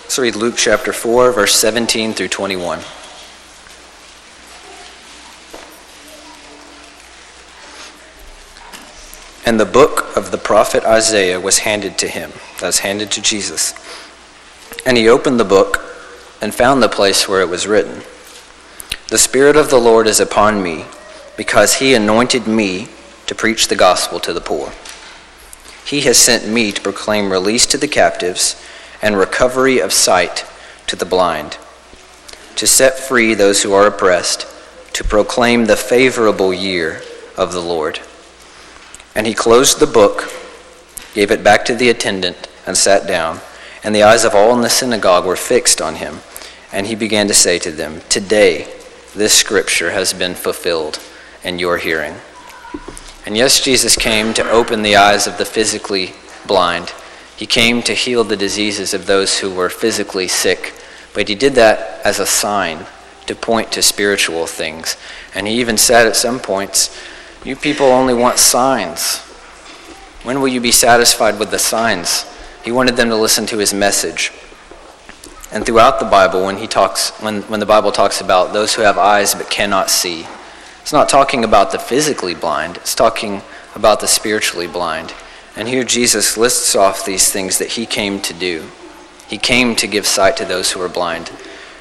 Let's 0.05 0.19
read 0.21 0.37
Luke 0.37 0.55
chapter 0.57 0.93
4, 0.93 1.33
verse 1.33 1.57
17 1.57 2.13
through 2.13 2.29
21. 2.29 2.79
And 9.53 9.61
the 9.61 9.67
book 9.67 10.17
of 10.17 10.31
the 10.31 10.39
prophet 10.39 10.83
Isaiah 10.83 11.39
was 11.39 11.59
handed 11.59 11.99
to 11.99 12.09
him. 12.09 12.33
That 12.61 12.69
was 12.69 12.79
handed 12.79 13.11
to 13.11 13.21
Jesus. 13.21 13.75
And 14.87 14.97
he 14.97 15.11
opened 15.11 15.39
the 15.39 15.45
book 15.45 15.85
and 16.41 16.55
found 16.55 16.83
the 16.83 16.89
place 16.89 17.29
where 17.29 17.43
it 17.43 17.51
was 17.51 17.67
written 17.67 18.01
The 19.11 19.19
Spirit 19.19 19.57
of 19.57 19.69
the 19.69 19.79
Lord 19.79 20.07
is 20.07 20.21
upon 20.21 20.63
me, 20.63 20.87
because 21.37 21.75
he 21.75 21.93
anointed 21.93 22.47
me 22.47 22.89
to 23.27 23.35
preach 23.35 23.69
the 23.69 23.77
gospel 23.77 24.19
to 24.21 24.33
the 24.33 24.41
poor. 24.41 24.73
He 25.85 26.01
has 26.01 26.17
sent 26.17 26.49
me 26.49 26.73
to 26.73 26.81
proclaim 26.81 27.31
release 27.31 27.67
to 27.67 27.77
the 27.77 27.87
captives 27.87 28.59
and 29.03 29.19
recovery 29.19 29.81
of 29.81 29.93
sight 29.93 30.47
to 30.87 30.97
the 30.97 31.05
blind, 31.05 31.59
to 32.57 32.67
set 32.67 32.99
free 32.99 33.35
those 33.35 33.65
who 33.65 33.75
are 33.75 33.87
oppressed, 33.87 34.47
to 34.95 35.05
proclaim 35.05 35.67
the 35.67 35.77
favorable 35.77 36.55
year 36.55 37.03
of 37.37 37.53
the 37.53 37.61
Lord. 37.61 38.01
And 39.15 39.27
he 39.27 39.35
closed 39.35 39.79
the 39.79 39.87
book, 39.87 40.33
gave 41.15 41.31
it 41.31 41.45
back 41.45 41.65
to 41.67 41.75
the 41.75 41.91
attendant, 41.91 42.49
and 42.67 42.77
sat 42.77 43.07
down. 43.07 43.41
And 43.85 43.95
the 43.95 44.03
eyes 44.03 44.25
of 44.25 44.35
all 44.35 44.55
in 44.55 44.63
the 44.63 44.71
synagogue 44.71 45.27
were 45.27 45.37
fixed 45.37 45.81
on 45.81 45.97
him. 45.97 46.21
And 46.73 46.87
he 46.87 46.95
began 46.95 47.29
to 47.29 47.35
say 47.35 47.59
to 47.59 47.71
them, 47.71 48.01
Today 48.09 48.73
this 49.15 49.35
scripture 49.35 49.91
has 49.91 50.13
been 50.15 50.35
fulfilled 50.35 50.99
in 51.45 51.59
your 51.59 51.79
hearing. 51.79 52.15
And 53.27 53.37
yes, 53.37 53.61
Jesus 53.61 53.97
came 53.97 54.33
to 54.35 54.51
open 54.51 54.83
the 54.83 54.97
eyes 54.97 55.27
of 55.27 55.39
the 55.39 55.45
physically 55.45 56.15
blind. 56.47 56.93
He 57.37 57.47
came 57.47 57.83
to 57.83 57.95
heal 57.95 58.25
the 58.25 58.37
diseases 58.37 58.95
of 58.95 59.07
those 59.07 59.39
who 59.39 59.53
were 59.53 59.69
physically 59.69 60.29
sick. 60.29 60.75
But 61.13 61.29
he 61.29 61.35
did 61.35 61.55
that 61.55 62.01
as 62.05 62.19
a 62.19 62.27
sign 62.27 62.87
to 63.27 63.35
point 63.35 63.71
to 63.73 63.83
spiritual 63.83 64.47
things. 64.47 64.97
And 65.35 65.47
he 65.47 65.61
even 65.61 65.77
said 65.77 66.07
at 66.07 66.17
some 66.17 66.41
points, 66.41 66.97
you 67.45 67.57
people 67.57 67.87
only 67.87 68.15
want 68.15 68.39
signs. 68.39 69.19
When 70.23 70.41
will 70.41 70.49
you 70.49 70.61
be 70.61 70.73
satisfied 70.73 71.39
with 71.39 71.51
the 71.51 71.59
signs? 71.59 72.25
He 72.65 72.71
wanted 72.71 72.97
them 72.97 73.09
to 73.09 73.17
listen 73.17 73.47
to 73.47 73.59
his 73.59 73.75
message. 73.75 74.31
And 75.51 75.67
throughout 75.67 75.99
the 75.99 76.07
Bible, 76.07 76.45
when 76.45 76.57
he 76.57 76.67
talks, 76.67 77.11
when, 77.21 77.43
when 77.43 77.61
the 77.61 77.67
Bible 77.67 77.93
talks 77.93 78.21
about 78.21 78.53
those 78.53 78.75
who 78.75 78.83
have 78.83 78.97
eyes 78.97 79.35
but 79.35 79.51
cannot 79.51 79.91
see, 79.91 80.27
it's 80.81 80.93
not 80.93 81.09
talking 81.09 81.45
about 81.45 81.73
the 81.73 81.79
physically 81.79 82.35
blind, 82.35 82.77
it's 82.77 82.95
talking 82.95 83.43
about 83.75 84.01
the 84.01 84.09
spiritually 84.09 84.67
blind. 84.67 85.13
And 85.57 85.69
here 85.69 85.85
Jesus 85.85 86.37
lists 86.37 86.75
off 86.75 87.05
these 87.05 87.31
things 87.31 87.59
that 87.59 87.73
he 87.73 87.85
came 87.85 88.21
to 88.23 88.33
do. 88.33 88.69
He 89.29 89.39
came 89.39 89.77
to 89.77 89.87
give 89.87 90.07
sight 90.07 90.37
to 90.39 90.45
those 90.45 90.73
who 90.73 90.81
are 90.81 90.89
blind. 90.89 91.31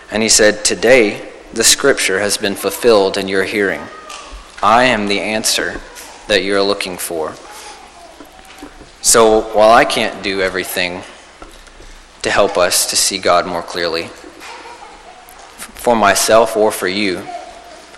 And 0.10 0.24
he 0.24 0.30
said, 0.30 0.66
Today 0.66 1.32
the 1.54 1.64
scripture 1.64 2.20
has 2.20 2.38
been 2.38 2.56
fulfilled 2.56 3.18
in 3.18 3.28
your 3.28 3.44
hearing. 3.44 3.82
I 4.64 4.84
am 4.84 5.08
the 5.08 5.20
answer 5.20 5.82
that 6.28 6.44
you're 6.44 6.62
looking 6.62 6.98
for. 6.98 7.34
So 9.02 9.42
while 9.56 9.72
I 9.72 9.86
can't 9.86 10.24
do 10.24 10.42
everything 10.42 11.02
to 12.22 12.30
help 12.30 12.58
us 12.58 12.88
to 12.92 12.96
see 12.96 13.18
God 13.18 13.48
more 13.48 13.64
clearly, 13.64 14.04
for 15.58 15.96
myself 15.96 16.56
or 16.56 16.72
for 16.72 16.88
you, 16.88 17.26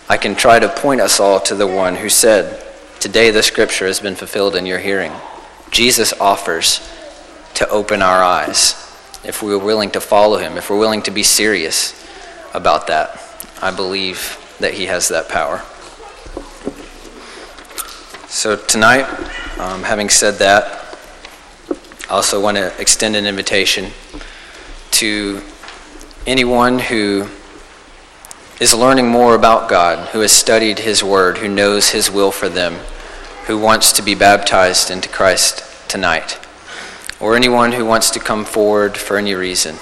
I 0.08 0.16
can 0.16 0.36
try 0.36 0.58
to 0.60 0.70
point 0.70 1.02
us 1.02 1.20
all 1.20 1.42
to 1.42 1.56
the 1.56 1.68
one 1.68 1.96
who 1.96 2.08
said, 2.08 2.64
Today 3.02 3.30
the 3.30 3.44
scripture 3.44 3.86
has 3.86 4.00
been 4.00 4.16
fulfilled 4.16 4.56
in 4.56 4.66
your 4.66 4.80
hearing. 4.80 5.12
Jesus 5.70 6.14
offers 6.14 6.80
to 7.56 7.68
open 7.68 8.02
our 8.02 8.24
eyes 8.24 8.74
if 9.26 9.44
we're 9.44 9.58
willing 9.58 9.92
to 9.92 10.00
follow 10.00 10.38
him, 10.38 10.58
if 10.58 10.70
we're 10.70 10.80
willing 10.80 11.02
to 11.02 11.12
be 11.12 11.24
serious 11.24 12.08
about 12.54 12.88
that. 12.88 13.20
I 13.62 13.72
believe 13.72 14.38
that 14.60 14.76
he 14.76 14.86
has 14.86 15.10
that 15.10 15.28
power. 15.28 15.62
So, 18.34 18.56
tonight, 18.56 19.04
um, 19.60 19.84
having 19.84 20.10
said 20.10 20.40
that, 20.40 20.98
I 22.10 22.16
also 22.16 22.42
want 22.42 22.58
to 22.58 22.74
extend 22.82 23.16
an 23.16 23.28
invitation 23.28 23.92
to 24.90 25.40
anyone 26.26 26.80
who 26.80 27.28
is 28.60 28.74
learning 28.74 29.08
more 29.08 29.36
about 29.36 29.70
God, 29.70 30.10
who 30.10 30.22
has 30.22 30.32
studied 30.32 30.80
His 30.80 31.04
Word, 31.04 31.38
who 31.38 31.48
knows 31.48 31.92
His 31.92 32.10
will 32.10 32.32
for 32.32 32.50
them, 32.50 32.80
who 33.46 33.60
wants 33.60 33.92
to 33.94 34.02
be 34.02 34.16
baptized 34.16 34.90
into 34.90 35.10
Christ 35.10 35.64
tonight, 35.88 36.40
or 37.20 37.36
anyone 37.36 37.74
who 37.74 37.86
wants 37.86 38.10
to 38.10 38.20
come 38.20 38.46
forward 38.46 38.98
for 38.98 39.16
any 39.16 39.36
reason 39.36 39.76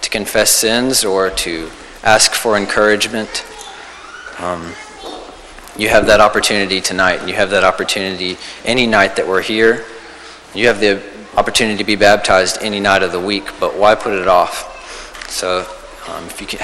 to 0.00 0.08
confess 0.08 0.50
sins 0.50 1.04
or 1.04 1.28
to 1.30 1.70
ask 2.04 2.34
for 2.34 2.56
encouragement. 2.56 3.44
Um, 4.38 4.74
you 5.78 5.88
have 5.88 6.06
that 6.06 6.20
opportunity 6.20 6.80
tonight, 6.80 7.20
and 7.20 7.28
you 7.28 7.34
have 7.34 7.50
that 7.50 7.64
opportunity 7.64 8.38
any 8.64 8.86
night 8.86 9.16
that 9.16 9.26
we're 9.26 9.42
here. 9.42 9.84
You 10.54 10.68
have 10.68 10.80
the 10.80 11.02
opportunity 11.36 11.76
to 11.76 11.84
be 11.84 11.96
baptized 11.96 12.58
any 12.62 12.80
night 12.80 13.02
of 13.02 13.12
the 13.12 13.20
week, 13.20 13.44
but 13.60 13.76
why 13.76 13.94
put 13.94 14.14
it 14.14 14.26
off? 14.26 15.28
So 15.28 15.66
um, 16.08 16.24
if 16.26 16.40
you 16.40 16.46
can 16.46 16.60